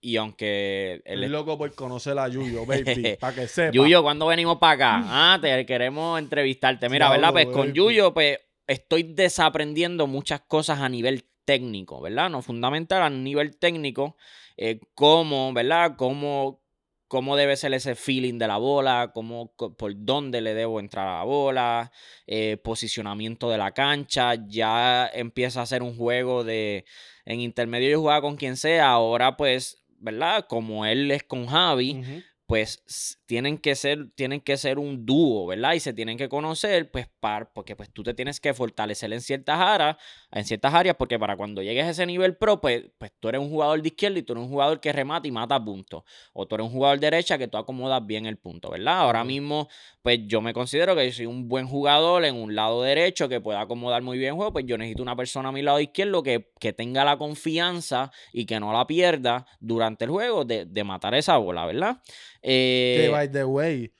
[0.00, 3.16] y aunque él Estoy loco por conocer a Yuyo, baby.
[3.20, 3.70] para que sepa.
[3.70, 5.02] Yuyo, ¿cuándo venimos para acá?
[5.04, 6.88] Ah, te queremos entrevistarte.
[6.88, 7.32] Mira, ¿verdad?
[7.32, 7.74] Pues con.
[7.74, 12.30] Yuyo, pues estoy desaprendiendo muchas cosas a nivel técnico, ¿verdad?
[12.30, 14.16] No fundamental a nivel técnico,
[14.56, 15.96] eh, cómo, ¿verdad?
[15.98, 16.62] Cómo,
[17.10, 21.18] cómo debe ser ese feeling de la bola, cómo, por dónde le debo entrar a
[21.18, 21.90] la bola,
[22.28, 26.84] eh, posicionamiento de la cancha, ya empieza a ser un juego de,
[27.24, 30.46] en intermedio yo jugaba con quien sea, ahora pues, ¿verdad?
[30.48, 32.00] Como él es con Javi,
[32.46, 35.72] pues tienen que ser, tienen que ser un dúo, ¿verdad?
[35.74, 39.20] Y se tienen que conocer, pues, par, porque pues tú te tienes que fortalecer en
[39.20, 39.96] ciertas áreas,
[40.32, 43.40] en ciertas áreas, porque para cuando llegues a ese nivel pro, pues, pues tú eres
[43.40, 46.02] un jugador de izquierda y tú eres un jugador que remata y mata puntos.
[46.32, 49.00] O tú eres un jugador de derecha que tú acomodas bien el punto, ¿verdad?
[49.00, 49.68] Ahora mismo,
[50.02, 53.40] pues yo me considero que yo soy un buen jugador en un lado derecho que
[53.40, 56.22] pueda acomodar muy bien el juego, pues yo necesito una persona a mi lado izquierdo
[56.22, 60.84] que, que tenga la confianza y que no la pierda durante el juego de, de
[60.84, 62.00] matar esa bola, ¿verdad?
[62.42, 63.92] Que Eh, by the way,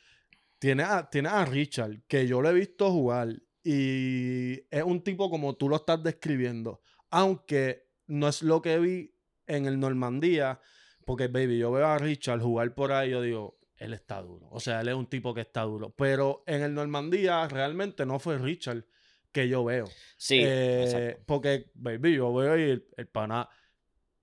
[0.60, 3.34] tiene a, tiene a Richard, que yo lo he visto jugar.
[3.64, 6.82] Y es un tipo como tú lo estás describiendo.
[7.10, 9.14] Aunque no es lo que vi
[9.46, 10.60] en el Normandía.
[11.04, 14.48] Porque, baby, yo veo a Richard jugar por ahí yo digo, él está duro.
[14.50, 15.94] O sea, él es un tipo que está duro.
[15.96, 18.84] Pero en el Normandía realmente no fue Richard
[19.32, 19.86] que yo veo.
[20.18, 23.48] sí, Eh, porque, baby, yo veo y el, el pana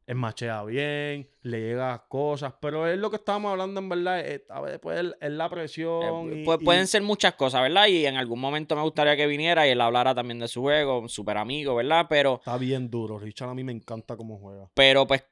[0.07, 4.41] es machea bien, le llega cosas, pero es lo que estábamos hablando en verdad, es,
[4.49, 6.31] a veces pues, es- es la presión.
[6.31, 7.87] Eh, y- pu- y- pueden ser muchas cosas, ¿verdad?
[7.87, 11.07] Y en algún momento me gustaría que viniera y él hablara también de su juego,
[11.09, 12.05] súper amigo, ¿verdad?
[12.09, 14.69] Pero, Está bien duro, Richard a mí me encanta cómo juega.
[14.73, 15.23] pero pues,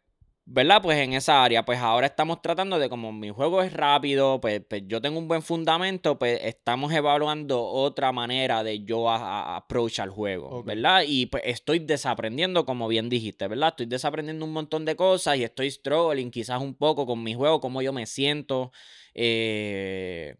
[0.47, 0.81] ¿verdad?
[0.81, 4.61] Pues en esa área, pues ahora estamos tratando de como mi juego es rápido, pues,
[4.69, 9.55] pues yo tengo un buen fundamento, pues estamos evaluando otra manera de yo a, a-
[9.57, 10.63] approach al juego.
[10.63, 11.03] ¿verdad?
[11.07, 13.69] Y pues estoy desaprendiendo, como bien dijiste, ¿verdad?
[13.69, 17.59] Estoy desaprendiendo un montón de cosas y estoy struggling quizás un poco con mi juego,
[17.59, 18.71] cómo yo me siento.
[19.15, 20.35] eh,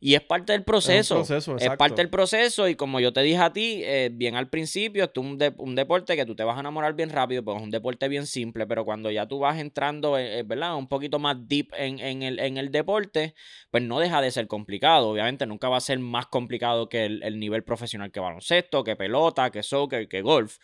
[0.00, 1.16] y es parte del proceso.
[1.16, 4.48] proceso, es parte del proceso y como yo te dije a ti, eh, bien al
[4.48, 7.42] principio, esto es un, de- un deporte que tú te vas a enamorar bien rápido,
[7.42, 10.76] porque es un deporte bien simple, pero cuando ya tú vas entrando, eh, eh, ¿verdad?
[10.76, 13.34] Un poquito más deep en, en el, en el deporte,
[13.70, 15.08] pues no deja de ser complicado.
[15.08, 18.94] Obviamente nunca va a ser más complicado que el, el nivel profesional que baloncesto, que
[18.94, 20.58] pelota, que soccer, que golf.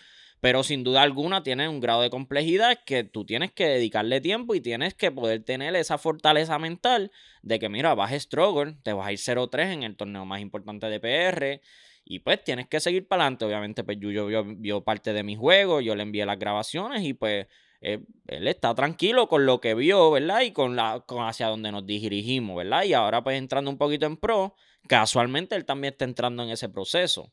[0.44, 4.54] Pero sin duda alguna tiene un grado de complejidad que tú tienes que dedicarle tiempo
[4.54, 8.92] y tienes que poder tener esa fortaleza mental de que, mira, vas a struggle, te
[8.92, 11.62] vas a ir 0-3 en el torneo más importante de PR.
[12.04, 13.46] Y pues tienes que seguir para adelante.
[13.46, 17.14] Obviamente, pues Yuyo vio, vio parte de mi juego, yo le envié las grabaciones y
[17.14, 17.46] pues
[17.80, 20.42] eh, él está tranquilo con lo que vio, ¿verdad?
[20.42, 22.84] Y con, la, con hacia donde nos dirigimos, ¿verdad?
[22.84, 24.54] Y ahora pues entrando un poquito en pro,
[24.88, 27.32] casualmente él también está entrando en ese proceso.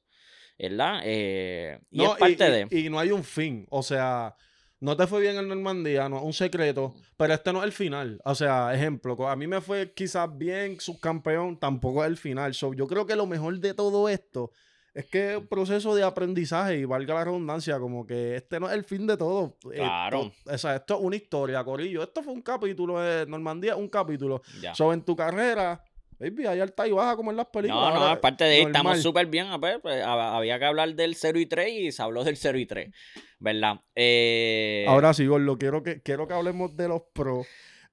[0.62, 1.02] ¿Verdad?
[1.04, 2.68] Eh, y es parte de...
[2.70, 4.36] Y no hay un fin, o sea,
[4.80, 7.72] no te fue bien en Normandía, no es un secreto, pero este no es el
[7.72, 8.22] final.
[8.26, 12.52] O sea, ejemplo, a mí me fue quizás bien subcampeón, tampoco es el final.
[12.54, 14.52] yo creo que lo mejor de todo esto
[14.94, 18.74] es que el proceso de aprendizaje, y valga la redundancia, como que este no es
[18.74, 19.56] el fin de todo.
[19.62, 20.32] Claro.
[20.46, 22.04] o sea, esto es una historia, Corillo.
[22.04, 24.42] Esto fue un capítulo de Normandía, un capítulo.
[24.62, 24.74] Ya.
[24.92, 25.82] en tu carrera,
[26.22, 27.94] baby, hay alta y baja como en las películas.
[27.94, 29.48] No, no, aparte de ahí, estamos súper bien.
[29.48, 32.58] A ver, pues, había que hablar del 0 y 3 y se habló del 0
[32.58, 32.92] y 3,
[33.40, 33.82] ¿verdad?
[33.96, 34.86] Eh...
[34.88, 37.48] Ahora sí, Gordo, quiero que, quiero que hablemos de los pros.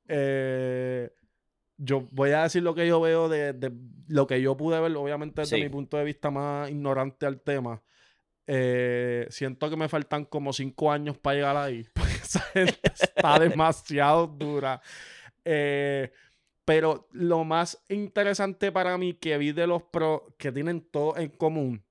[0.09, 1.11] Eh
[1.79, 3.73] yo voy a decir lo que yo veo de,
[4.09, 7.81] lo que yo pude ver, obviamente desde mi punto de vista más ignorante al tema.
[8.47, 11.87] Eh, siento que me faltan como cinco años para llegar ahí.
[12.23, 14.83] esa gente está demasiado dura.
[15.45, 16.11] Eh,
[16.69, 21.31] pero lo más interesante para mí que vi de los pros que tienen todo en
[21.31, 21.85] común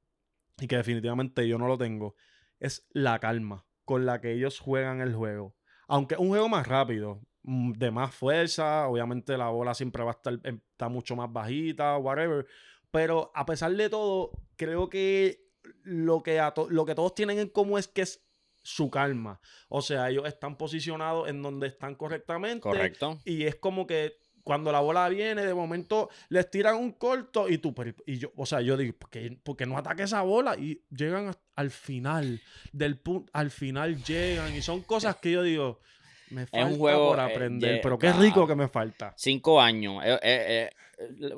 [0.60, 2.16] y que definitivamente yo no lo tengo
[2.60, 5.56] es la calma con la que ellos juegan el juego.
[5.88, 8.90] Aunque es un juego más rápido, Mm, de más fuerza.
[8.90, 12.46] Obviamente la bola siempre va a estar está mucho más bajita, whatever.
[12.92, 15.48] Pero a pesar de todo, creo que
[15.84, 18.22] lo que, lo que todos tienen en común es que es
[18.64, 19.40] su calma.
[19.70, 22.60] O sea, ellos están posicionados en donde están correctamente.
[22.60, 23.18] Correcto.
[23.24, 27.58] Y es como que cuando la bola viene, de momento les tiran un corto y
[27.58, 30.56] tú, y yo, o sea, yo digo, ¿por qué, no ataque esa bola?
[30.58, 35.82] Y llegan al final del punto, al final llegan y son cosas que yo digo,
[36.30, 39.14] me falta es un juego por eh, aprender, pero qué rico que me falta.
[39.18, 40.02] Cinco años.
[40.06, 40.70] Eh, eh,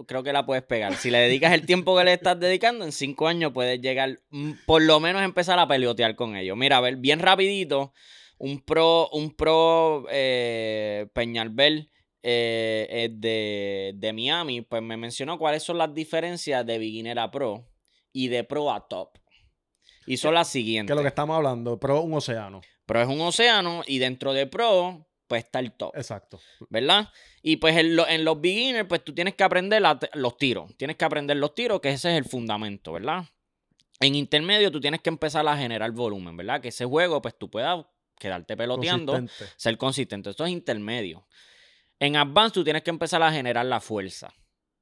[0.06, 0.94] creo que la puedes pegar.
[0.94, 4.52] Si le dedicas el tiempo que le estás dedicando, en cinco años puedes llegar, mm,
[4.68, 6.56] por lo menos empezar a peleotear con ellos.
[6.56, 7.92] Mira, a ver, bien rapidito,
[8.38, 10.06] un pro, un pro
[11.14, 11.90] Peñalbel
[12.22, 17.68] de, de Miami, pues me mencionó cuáles son las diferencias de beginner a pro
[18.12, 19.18] y de pro a top.
[20.06, 20.88] Y son las siguientes.
[20.88, 22.62] Que es lo que estamos hablando, pro un océano.
[22.90, 25.96] Pro es un océano y dentro de Pro, pues está el top.
[25.96, 26.40] Exacto.
[26.70, 27.10] ¿Verdad?
[27.44, 29.84] Y pues en, los beginners, pues tú tienes que aprender
[30.16, 30.76] los tiros.
[30.76, 33.26] Tienes que aprender los tiros, que ese es el fundamento, ¿verdad?
[34.00, 36.62] En intermedio tú tienes que empezar a generar volumen, ¿verdad?
[36.62, 37.86] Que ese juego, pues tú puedas
[38.18, 39.24] quedarte peloteando,
[39.56, 40.32] ser consistente.
[40.32, 41.28] Esto es intermedio.
[42.00, 44.34] En advance tú tienes que empezar a generar la fuerza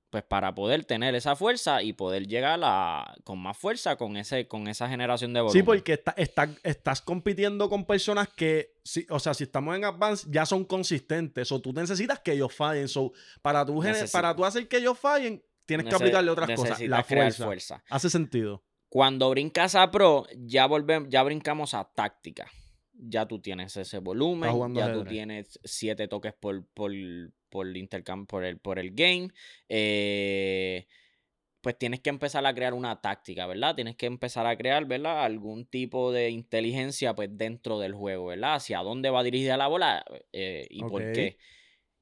[0.09, 4.47] pues para poder tener esa fuerza y poder llegar a, con más fuerza con, ese,
[4.47, 5.61] con esa generación de volumen.
[5.61, 6.15] Sí, porque está,
[6.63, 8.75] estás compitiendo con personas que,
[9.09, 11.51] o sea, si estamos en Advance, ya son consistentes.
[11.51, 12.87] O tú necesitas que ellos fallen.
[12.87, 16.79] So, para, tú, para tú hacer que ellos fallen, tienes que aplicarle otras cosas.
[16.81, 17.45] La fuerza.
[17.45, 17.83] fuerza.
[17.89, 18.63] Hace sentido.
[18.87, 22.49] Cuando brincas a Pro, ya, volvemos, ya brincamos a táctica.
[22.99, 26.91] Ya tú tienes ese volumen, ya tú tienes siete toques por, por,
[27.49, 29.29] por intercambio, por el, por el game,
[29.69, 30.87] eh,
[31.61, 33.75] pues tienes que empezar a crear una táctica, ¿verdad?
[33.75, 35.23] Tienes que empezar a crear, ¿verdad?
[35.23, 38.55] Algún tipo de inteligencia, pues, dentro del juego, ¿verdad?
[38.55, 41.37] Hacia dónde va dirigida la bola eh, y por qué.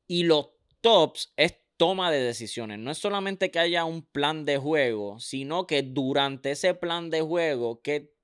[0.08, 0.50] Y los
[0.82, 2.80] tops es toma de decisiones.
[2.80, 7.22] No es solamente que haya un plan de juego, sino que durante ese plan de
[7.22, 8.15] juego, que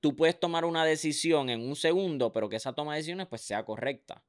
[0.00, 3.42] tú puedes tomar una decisión en un segundo, pero que esa toma de decisiones, pues,
[3.42, 4.24] sea correcta.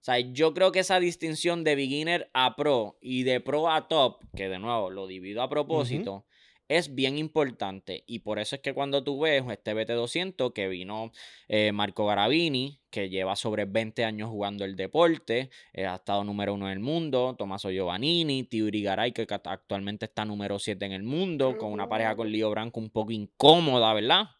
[0.00, 3.86] O sea, yo creo que esa distinción de beginner a pro y de pro a
[3.86, 6.24] top, que de nuevo lo divido a propósito,
[6.70, 8.04] es bien importante.
[8.06, 11.12] Y por eso es que cuando tú ves este BT200 que vino
[11.48, 16.54] eh, Marco Garavini, que lleva sobre 20 años jugando el deporte, eh, ha estado número
[16.54, 21.02] uno en el mundo, Tommaso Giovannini, Tiuri Garay, que actualmente está número 7 en el
[21.02, 24.30] mundo, con una pareja con Lío Branco un poco incómoda, ¿verdad?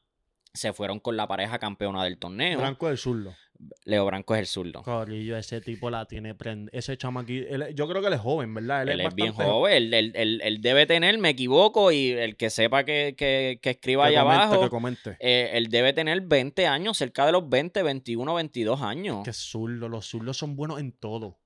[0.52, 2.58] Se fueron con la pareja campeona del torneo.
[2.58, 3.34] Branco del Zurdo.
[3.84, 4.82] Leo Branco es el zurdo.
[4.82, 6.34] Corillo, ese tipo la tiene
[6.72, 8.88] Ese chamo aquí, yo creo que él es joven, ¿verdad?
[8.88, 9.92] Él, es, bien joven.
[9.92, 14.62] Él, debe tener, me equivoco, y el que sepa que, que, escriba ahí abajo.
[14.62, 15.16] Que comente.
[15.20, 19.24] Eh, él debe tener 20 años, cerca de los 20, 21, 22 años.
[19.24, 19.88] Que zurdo.
[19.88, 21.39] Los zurdos son buenos en todo.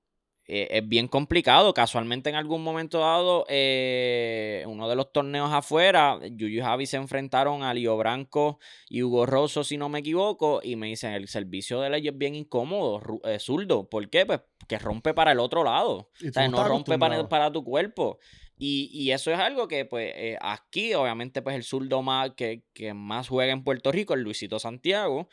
[0.47, 1.73] Eh, es bien complicado.
[1.73, 6.97] Casualmente, en algún momento dado, eh, uno de los torneos afuera, Yuyu y Javi se
[6.97, 11.27] enfrentaron a Lío Branco y Hugo Rosso, si no me equivoco, y me dicen: el
[11.27, 13.89] servicio de ley es bien incómodo, eh, zurdo.
[13.89, 14.25] ¿Por qué?
[14.25, 16.11] Pues que rompe para el otro lado.
[16.27, 18.19] O sea, no rompe para, para, tu cuerpo.
[18.57, 23.27] Y, eso es algo que, pues, aquí, obviamente, pues el zurdo más que, que más
[23.27, 25.27] juega en Puerto Rico es Luisito Santiago,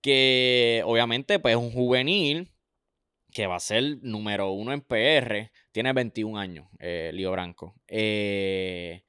[0.00, 2.50] que obviamente, pues, es un juvenil
[3.32, 7.74] que va a ser número uno en PR, tiene 21 años, eh, Lío Branco.
[7.86, 9.02] Eh,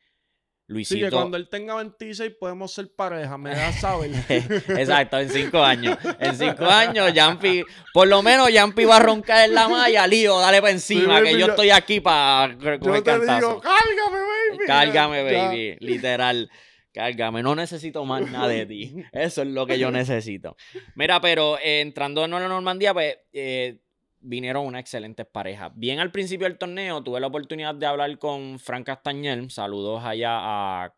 [0.67, 0.99] Luisito.
[0.99, 4.11] Sí, que cuando él tenga 26 podemos ser pareja, me da saber.
[4.29, 5.97] Exacto, en 5 años.
[6.19, 10.39] En 5 años, Yampi, por lo menos Yampi va a roncar en la malla, Lío,
[10.39, 14.65] dale para encima, que yo, estoy aquí para Yo te digo, cálgame, baby.
[14.67, 16.49] Cálgame, baby, literal.
[16.91, 18.95] Cárgame, no necesito más nada de ti.
[19.11, 20.55] Eso es lo que yo necesito.
[20.95, 23.79] Mira, pero eh, entrando en la Normandía, pues eh,
[24.21, 25.71] vinieron unas excelentes parejas.
[25.75, 29.49] Bien al principio del torneo tuve la oportunidad de hablar con Frank Castañel.
[29.49, 30.93] Saludos allá a,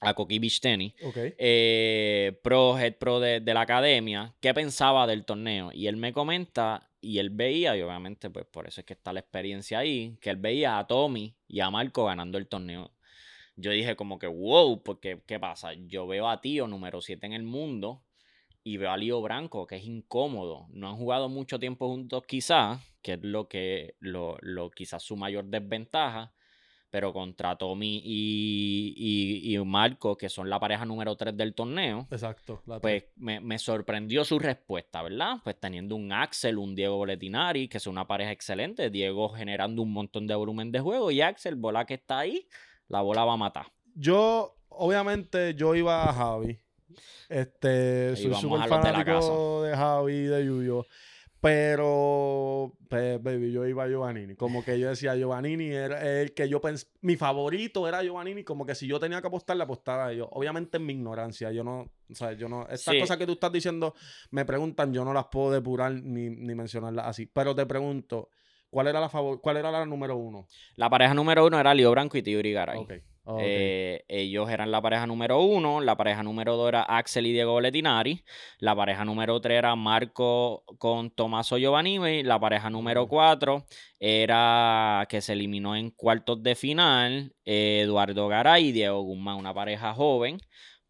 [0.00, 0.94] a Coqui Beach Tennis.
[1.16, 4.34] Eh, pro, head pro de, de, la academia.
[4.40, 5.70] ¿Qué pensaba del torneo?
[5.72, 9.12] Y él me comenta, y él veía, y obviamente pues por eso es que está
[9.12, 12.92] la experiencia ahí, que él veía a Tommy y a Marco ganando el torneo.
[13.56, 15.72] Yo dije como que, wow, porque ¿qué pasa?
[15.74, 18.02] Yo veo a Tío número 7 en el mundo
[18.64, 20.66] y veo a Lío Branco, que es incómodo.
[20.70, 25.16] No han jugado mucho tiempo juntos quizás, que es lo que, lo, lo quizás su
[25.16, 26.32] mayor desventaja,
[26.90, 32.06] pero contra Tommy y, y, Marco, que son la pareja número 3 del torneo.
[32.10, 32.62] Exacto.
[32.82, 35.38] pues me, me, sorprendió su respuesta, ¿verdad?
[35.42, 38.90] Pues teniendo un Axel, un Diego Boletinari, que es una pareja excelente.
[38.90, 42.46] Diego generando un montón de volumen de juego y Axel, bola que está ahí,
[42.88, 43.72] la bola va a matar.
[43.94, 46.58] Yo, obviamente, yo iba a Javi.
[47.28, 50.86] Este, soy súper fanático de, de, Javi y de Yuyo.
[51.42, 54.36] Pero, pues, baby, yo iba a Giovannini.
[54.36, 56.86] Como que yo decía, Giovannini era el que yo pensé.
[57.00, 58.44] Mi favorito era Giovannini.
[58.44, 60.28] Como que si yo tenía que apostar, le apostaba a ellos.
[60.30, 61.50] Obviamente en mi ignorancia.
[61.50, 62.68] Yo no, o sea, yo no.
[62.68, 63.92] Estas cosas que tú estás diciendo
[64.30, 67.26] me preguntan, yo no las puedo depurar ni, ni mencionarlas así.
[67.26, 68.28] Pero te pregunto,
[68.70, 70.46] ¿cuál era la favor cuál era la número uno?
[70.76, 73.02] La pareja número uno era Leo Branco y Tío Garay.
[73.24, 73.40] Ok.
[73.44, 77.52] Eh, ellos eran la pareja número uno, la pareja número dos era Axel y Diego
[77.52, 78.24] Boletinari,
[78.58, 83.64] la pareja número tres era Marco con Tommaso Giovanni, la pareja número cuatro
[84.00, 89.94] era que se eliminó en cuartos de final, Eduardo Garay y Diego Guzmán, una pareja
[89.94, 90.38] joven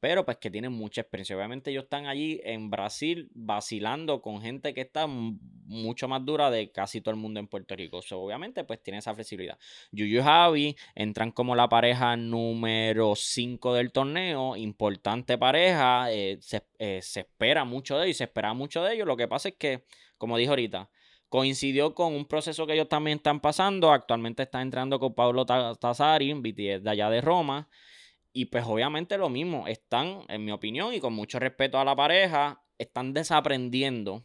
[0.02, 1.36] pero pues que tienen mucha experiencia.
[1.36, 6.72] Obviamente ellos están allí en Brasil vacilando con gente que está mucho más dura de
[6.72, 8.00] casi todo el mundo en Puerto Rico.
[8.10, 9.56] obviamente pues tiene esa flexibilidad.
[9.92, 16.40] Yuyu y Javi entran como la pareja número 5 del torneo, importante pareja, eh,
[16.80, 19.06] eh, se, espera mucho de ellos, se espera mucho de ellos.
[19.06, 19.84] Lo que pasa es que,
[20.18, 20.90] como dije ahorita,
[21.28, 23.92] coincidió con un proceso que ellos también están pasando.
[23.92, 27.68] Actualmente están entrando con Pablo Tazari, BTS de allá de Roma.
[28.32, 31.94] Y pues obviamente lo mismo, están, en mi opinión, y con mucho respeto a la
[31.94, 34.24] pareja, están desaprendiendo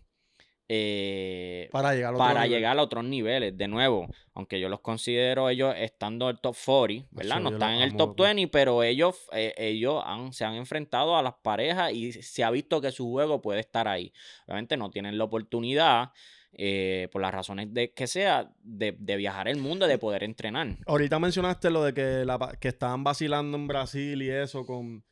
[0.69, 3.57] eh, para, llegar a, para llegar a, otros niveles.
[3.57, 7.39] De nuevo, aunque yo los considero ellos estando en el top 40, ¿verdad?
[7.39, 11.23] no están en el top 20, pero ellos, eh, ellos han, se han enfrentado a
[11.23, 14.11] las parejas y se ha visto que su juego puede estar ahí.
[14.45, 16.11] Obviamente no tienen la oportunidad
[16.59, 20.75] eh, por las razones de que sea, de, viajar el mundo, de poder entrenar.
[20.87, 25.03] Ahorita mencionaste lo de que, la, que estaban vacilando en Brasil y eso, con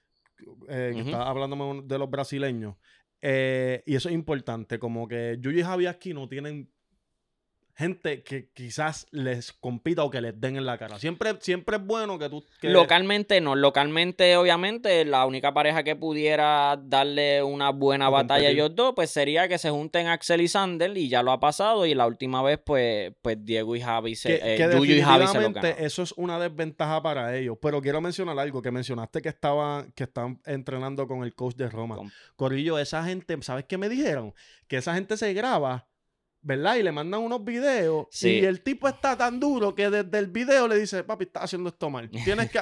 [0.67, 2.75] eh, que hablando de los brasileños.
[3.21, 6.71] Eh, y eso es importante, como que Yuji y Javi aquí no tienen
[7.75, 10.97] gente que quizás les compita o que les den en la cara.
[10.97, 12.45] Siempre, siempre es bueno que tú...
[12.61, 18.73] Localmente no, localmente obviamente la única pareja que pudiera darle una buena batalla a ellos
[18.75, 21.93] dos, pues sería que se junten Axel y Sander y ya lo ha pasado y
[21.93, 24.39] la última vez pues, pues Diego y Javi se...
[24.39, 28.61] Que, eh, y Javi se eso es una desventaja para ellos, pero quiero mencionar algo
[28.61, 31.97] que mencionaste que estaban que están entrenando con el coach de Roma.
[32.37, 34.33] Corillo, esa gente, ¿sabes qué me dijeron?
[34.67, 35.87] Que esa gente se graba
[36.45, 36.75] ¿verdad?
[36.75, 40.67] Y le mandan unos videos y el tipo está tan duro que desde el video
[40.67, 42.09] le dice, papi, estás haciendo esto mal.
[42.23, 42.59] Tienes que...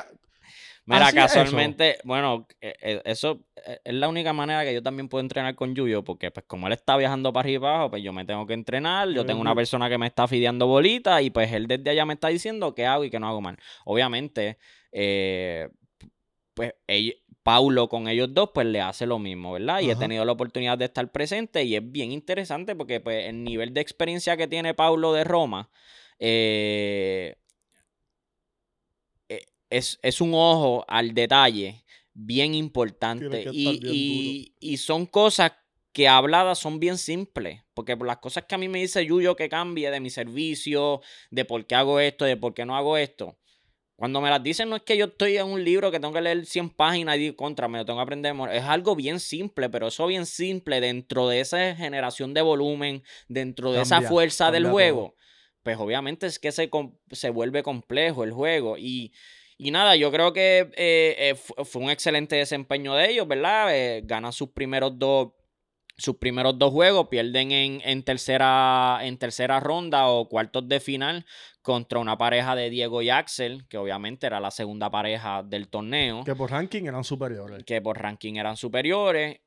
[0.85, 5.21] Mira, casualmente, bueno, e, e, eso e, es la única manera que yo también puedo
[5.21, 8.11] entrenar con Yuyo, porque pues como él está viajando para arriba y abajo, pues yo
[8.13, 11.51] me tengo que entrenar, yo tengo una persona que me está fideando bolitas y pues
[11.51, 13.57] él desde allá me está diciendo qué hago y qué no hago mal.
[13.85, 14.57] Obviamente,
[14.91, 15.69] eh,
[16.53, 19.81] pues ellos, Paulo con ellos dos, pues le hace lo mismo, ¿verdad?
[19.81, 23.43] Y he tenido la oportunidad de estar presente y es bien interesante porque pues, el
[23.43, 25.69] nivel de experiencia que tiene Paulo de Roma
[26.19, 27.35] eh,
[29.27, 35.51] eh, es, un ojo al detalle bien importante y, y, son cosas
[35.91, 39.35] que habladas son bien simples, porque por las cosas que a mí me dice Yuyo
[39.35, 42.97] que cambie de mi servicio, de por qué hago esto, de por qué no hago
[42.97, 43.37] esto,
[44.03, 46.19] cuando me las dicen, no es que yo estoy en un libro que tengo que
[46.19, 48.35] leer 100 páginas y contra, me lo tengo que aprender.
[48.51, 53.71] Es algo bien simple, pero eso bien simple dentro de esa generación de volumen, dentro
[53.71, 55.15] de esa fuerza del juego.
[55.63, 56.69] Pues obviamente es que se,
[57.11, 58.77] se vuelve complejo el juego.
[58.77, 59.13] Y,
[59.57, 63.73] y nada, yo creo que eh, eh, fue un excelente desempeño de ellos, ¿verdad?
[63.73, 65.31] Eh, ganan sus primeros dos
[65.97, 71.25] sus primeros dos juegos, pierden en, en, tercera, en tercera ronda o cuartos de final
[71.61, 76.23] contra una pareja de Diego y Axel, que obviamente era la segunda pareja del torneo.
[76.23, 77.63] Que por ranking eran superiores.
[77.63, 79.39] Que por ranking eran superiores.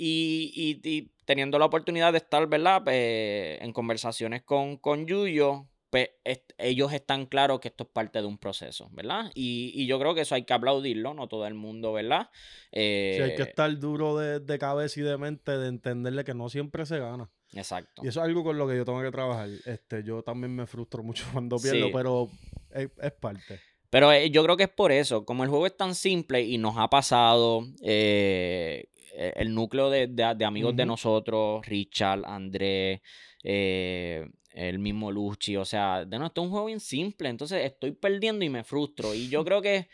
[0.00, 2.82] Y, teniendo la oportunidad de estar, ¿verdad?
[2.86, 6.10] en conversaciones con, con Yuyo, pues
[6.58, 9.30] ellos están claros que esto es parte de un proceso, ¿verdad?
[9.34, 12.28] Y, yo creo que eso hay que aplaudirlo, no todo el mundo, ¿verdad?
[12.72, 16.48] sí, hay que eh, estar duro de, cabeza y de mente, de entenderle que no
[16.48, 17.30] siempre se gana.
[17.54, 18.02] Exacto.
[18.04, 19.48] Y eso es algo con lo que yo tengo que trabajar.
[19.64, 22.28] Este, yo también me frustro mucho cuando pierdo, pero
[22.70, 23.60] es, parte.
[23.88, 26.58] Pero eh, yo creo que es por eso, como el juego es tan simple y
[26.58, 28.88] nos ha pasado eh,
[29.36, 33.02] el núcleo de, amigos de nosotros, Richard, André,
[33.42, 34.28] eh,
[34.58, 35.56] el mismo Luchi.
[35.56, 37.28] O sea, de no, esto es un juego bien simple.
[37.28, 39.14] Entonces estoy perdiendo y me frustro.
[39.14, 39.88] Y yo creo que.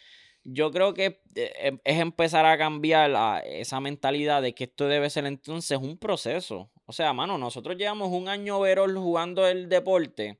[0.46, 5.08] Yo creo que eh, em, es empezar a cambiar esa mentalidad de que esto debe
[5.08, 6.70] ser entonces un proceso.
[6.84, 10.38] O sea, mano, nosotros llevamos un año verol jugando el deporte.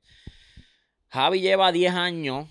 [1.07, 2.47] Javi lleva 10 años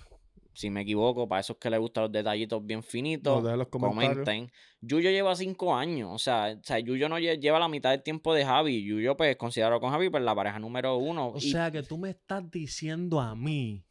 [0.55, 4.51] si me equivoco, para esos que les gustan los detallitos bien finitos, comenten.
[4.81, 8.35] Yuyo lleva cinco años, o sea, o sea, Yuyo no lleva la mitad del tiempo
[8.35, 8.85] de Javi.
[8.85, 11.29] Yuyo, pues, considero con Javi, pues, la pareja número uno.
[11.29, 13.85] O sea, que tú me estás diciendo a mí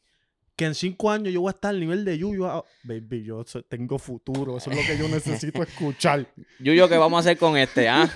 [0.55, 2.45] que en cinco años yo voy a estar al nivel de Yuyo.
[2.45, 4.57] Ah, baby, yo tengo futuro.
[4.57, 6.27] Eso es lo que yo necesito escuchar.
[6.59, 7.89] Yuyo, ¿qué vamos a hacer con este?
[7.89, 8.09] Ah?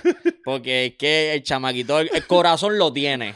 [0.44, 3.34] Porque es que el chamaquito, el, corazón lo tiene.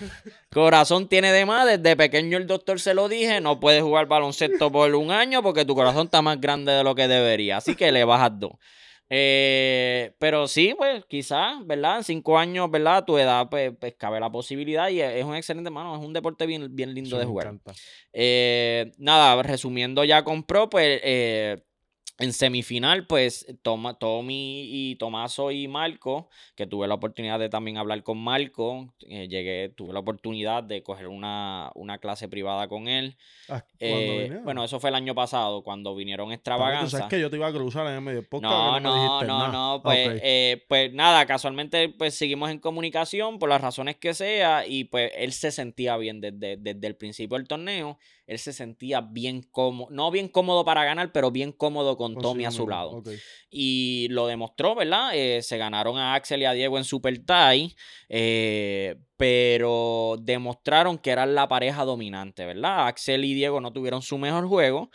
[0.52, 1.66] Corazón tiene de más.
[1.66, 3.40] Desde pequeño el doctor se lo dije.
[3.40, 6.94] No puedes jugar baloncesto por un año porque tu corazón está más grande de lo
[6.94, 7.56] que debería.
[7.56, 8.52] Así que le bajas dos.
[9.14, 11.98] Eh, pero sí, pues quizás, ¿verdad?
[11.98, 13.04] En cinco años, ¿verdad?
[13.04, 16.46] Tu edad, pues, pues, cabe la posibilidad y es un excelente, mano, es un deporte
[16.46, 17.52] bien, bien lindo de jugar.
[18.14, 21.62] Eh, nada, resumiendo ya con Pro, pues eh,
[22.18, 27.78] en semifinal, pues Toma, Tommy y Tomaso y Marco, que tuve la oportunidad de también
[27.78, 32.86] hablar con Marco, eh, llegué, tuve la oportunidad de coger una, una clase privada con
[32.86, 33.16] él.
[33.48, 36.98] Ah, eh, bueno, eso fue el año pasado, cuando vinieron extravaganza.
[36.98, 40.64] ¿Sabes que yo te iba a cruzar en medio No, no, no, no, pues, eh,
[40.68, 45.32] pues nada, casualmente pues seguimos en comunicación por las razones que sea y pues él
[45.32, 47.98] se sentía bien desde, desde el principio del torneo
[48.32, 52.46] él se sentía bien cómodo, no bien cómodo para ganar, pero bien cómodo con Tommy
[52.46, 53.02] a su lado.
[53.50, 55.10] Y lo demostró, ¿verdad?
[55.14, 57.76] Eh, se ganaron a Axel y a Diego en Super Tie,
[58.08, 62.86] eh, pero demostraron que eran la pareja dominante, ¿verdad?
[62.86, 64.90] Axel y Diego no tuvieron su mejor juego.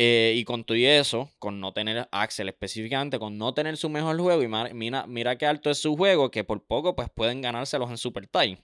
[0.00, 4.16] Eh, y con todo eso, con no tener Axel específicamente, con no tener su mejor
[4.20, 7.90] juego, y mira, mira qué alto es su juego, que por poco pues pueden ganárselos
[7.90, 8.62] en Super Tie.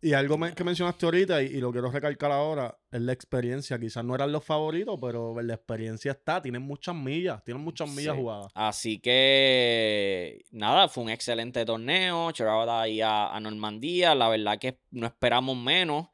[0.00, 3.78] Y algo que mencionaste ahorita, y, lo quiero recalcar ahora, es la experiencia.
[3.80, 6.40] Quizás no eran los favoritos, pero la experiencia está.
[6.40, 8.52] Tienen muchas millas, tienen muchas millas jugadas.
[8.54, 12.30] Así que, nada, fue un excelente torneo.
[12.30, 14.14] Choraba ahí a, a Normandía.
[14.14, 16.06] La verdad que no esperamos menos.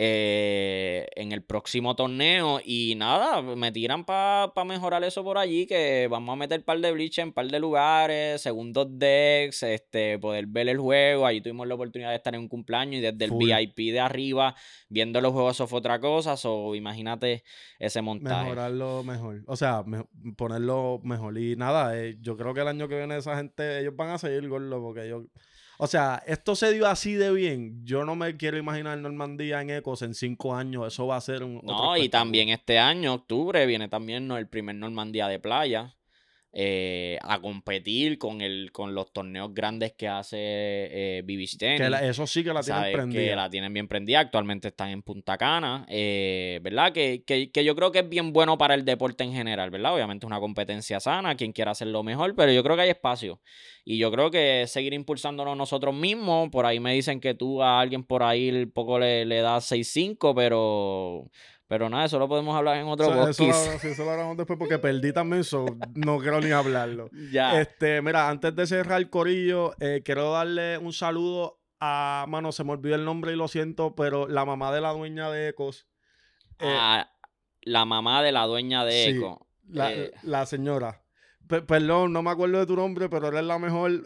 [0.00, 2.60] Eh, en el próximo torneo.
[2.64, 5.66] Y nada, me tiran para mejorar eso por allí.
[5.66, 9.64] Que vamos a meter un par de bleach en un par de lugares, segundos decks,
[9.64, 11.26] este, poder ver el juego.
[11.26, 14.54] Allí tuvimos la oportunidad de estar en un cumpleaños y desde el VIP de arriba,
[14.88, 16.36] viendo los juegos, eso fue otra cosa.
[16.44, 17.42] o imagínate
[17.80, 18.44] ese montaje.
[18.44, 19.42] Mejorarlo mejor.
[19.46, 19.84] O sea,
[20.36, 21.36] ponerlo mejor.
[21.38, 24.18] Y nada, eh, yo creo que el año que viene esa gente, ellos van a
[24.18, 25.24] seguir gordo porque yo
[25.80, 27.84] o sea, esto se dio así de bien.
[27.84, 30.92] Yo no me quiero imaginar Normandía en Ecos en cinco años.
[30.92, 31.60] Eso va a ser un.
[31.62, 35.94] No, y también este año, octubre, viene también el primer Normandía de playa.
[36.50, 41.22] Eh, a competir con el con los torneos grandes que hace eh,
[42.02, 43.22] eso sí que la tienen prendida.
[43.22, 44.20] Que la tienen bien prendida.
[44.20, 45.84] Actualmente están en Punta Cana.
[45.88, 46.92] Eh, ¿Verdad?
[46.92, 49.94] Que, que, que, yo creo que es bien bueno para el deporte en general, ¿verdad?
[49.94, 53.40] Obviamente es una competencia sana, quien quiera hacerlo mejor, pero yo creo que hay espacio.
[53.84, 56.48] Y yo creo que seguir impulsándonos nosotros mismos.
[56.48, 60.34] Por ahí me dicen que tú a alguien por ahí poco le, le das 6-5,
[60.34, 61.30] pero
[61.68, 64.78] pero nada, eso lo podemos hablar en otro o eso, eso, lo hablamos después porque
[64.78, 67.10] perdí también, so no quiero ni hablarlo.
[67.30, 67.60] ya.
[67.60, 72.64] Este, mira, antes de cerrar el corillo, eh, quiero darle un saludo a, mano, se
[72.64, 75.86] me olvidó el nombre y lo siento, pero la mamá de la dueña de Ecos.
[76.58, 77.12] Eh, ah,
[77.60, 79.38] la mamá de la dueña de sí, Ecos.
[79.68, 81.02] La, eh, la, señora.
[81.46, 84.04] perdón, no me acuerdo de tu nombre, pero eres la mejor.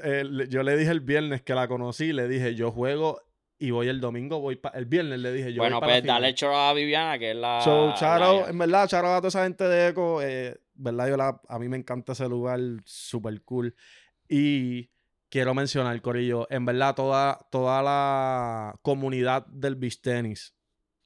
[0.49, 3.21] yo le dije el viernes que la conocí, le dije, yo juego
[3.63, 5.63] y voy el domingo, voy para el viernes le dije yo.
[5.63, 7.61] Bueno, pues dale choro a Viviana, que es la.
[7.61, 11.41] So, charo, en verdad, charo a toda esa gente de Eco, eh, verdad, yo la,
[11.49, 13.77] a mí me encanta ese lugar, súper cool.
[14.29, 14.91] Y
[15.29, 20.57] quiero mencionar, Corillo, en verdad, toda, toda la comunidad del beach tenis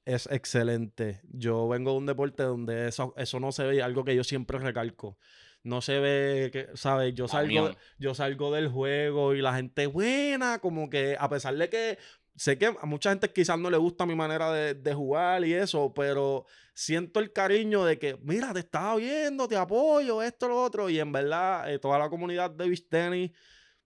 [0.07, 1.21] es excelente.
[1.29, 4.59] Yo vengo de un deporte donde eso, eso no se ve, algo que yo siempre
[4.59, 5.19] recalco
[5.67, 7.13] no se ve que, ¿sabes?
[7.15, 11.69] Yo salgo, yo salgo del juego y la gente buena, como que a pesar de
[11.69, 11.99] que
[12.37, 15.93] sé que a mucha gente quizás no le gusta mi manera de, jugar y eso,
[15.95, 20.89] pero siento el cariño de que, mira, te estaba viendo, te apoyo, esto, lo otro.
[20.91, 22.87] Y en verdad, eh, toda la comunidad de Beach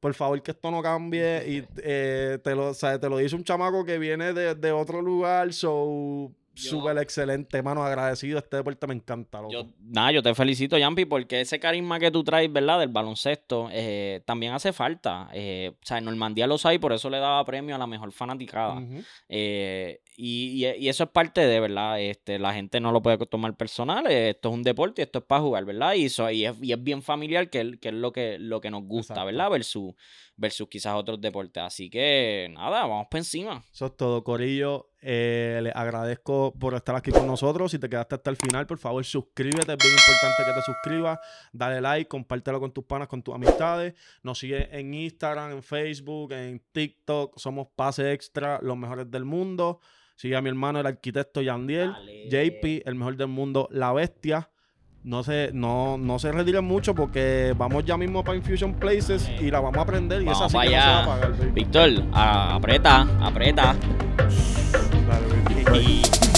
[0.00, 1.44] por favor que esto no cambie.
[1.46, 5.52] Y eh, te, lo, te lo dice un chamaco que viene de, otro lugar.
[5.52, 7.82] So, súper excelente, mano.
[7.84, 8.38] Agradecido.
[8.38, 9.52] Este deporte me encanta, loco.
[9.52, 12.78] Yo, nada, yo te felicito, Yampi, porque ese carisma que tú traes, ¿verdad?
[12.80, 15.28] Del baloncesto, eh, también hace falta.
[15.32, 18.12] Eh, o sea, en Normandía los hay, por eso le daba premio a la mejor
[18.12, 18.82] fanaticada.
[19.28, 22.00] Eh, y, y- y eso es parte de, ¿verdad?
[22.00, 24.06] Este, la gente no lo puede tomar personal.
[24.08, 25.94] Esto es un deporte y esto es para jugar, ¿verdad?
[25.94, 28.60] Y, eso, y, es, y es bien familiar, que, es- que es lo que, lo
[28.60, 29.26] que nos gusta, Exacto.
[29.26, 29.50] ¿verdad?
[29.50, 29.94] Versus,
[30.36, 31.62] versus quizás otros deportes.
[31.62, 33.64] Así que, nada, vamos para encima.
[33.72, 34.89] Eso es todo, Corillo.
[35.02, 37.70] Eh, les agradezco por estar aquí con nosotros.
[37.70, 39.72] Si te quedaste hasta el final, por favor, suscríbete.
[39.72, 41.18] Es bien importante que te suscribas.
[41.52, 43.94] Dale like, compártelo con tus panas, con tus amistades.
[44.22, 47.38] Nos sigue en Instagram, en Facebook, en TikTok.
[47.38, 49.80] Somos Pase Extra, los mejores del mundo.
[50.16, 51.92] Sigue a mi hermano, el arquitecto Yandiel.
[51.92, 52.28] Dale.
[52.28, 54.50] JP, el mejor del mundo, La Bestia.
[55.02, 59.50] No se, no, no se retiren mucho porque vamos ya mismo para Infusion Places y
[59.50, 61.52] la vamos a aprender y Vamos esa sí que no se va a pagar.
[61.54, 63.76] Víctor, aprieta, aprieta.
[65.72, 66.10] Dale, baby.
[66.10, 66.20] Bye.
[66.20, 66.29] Y-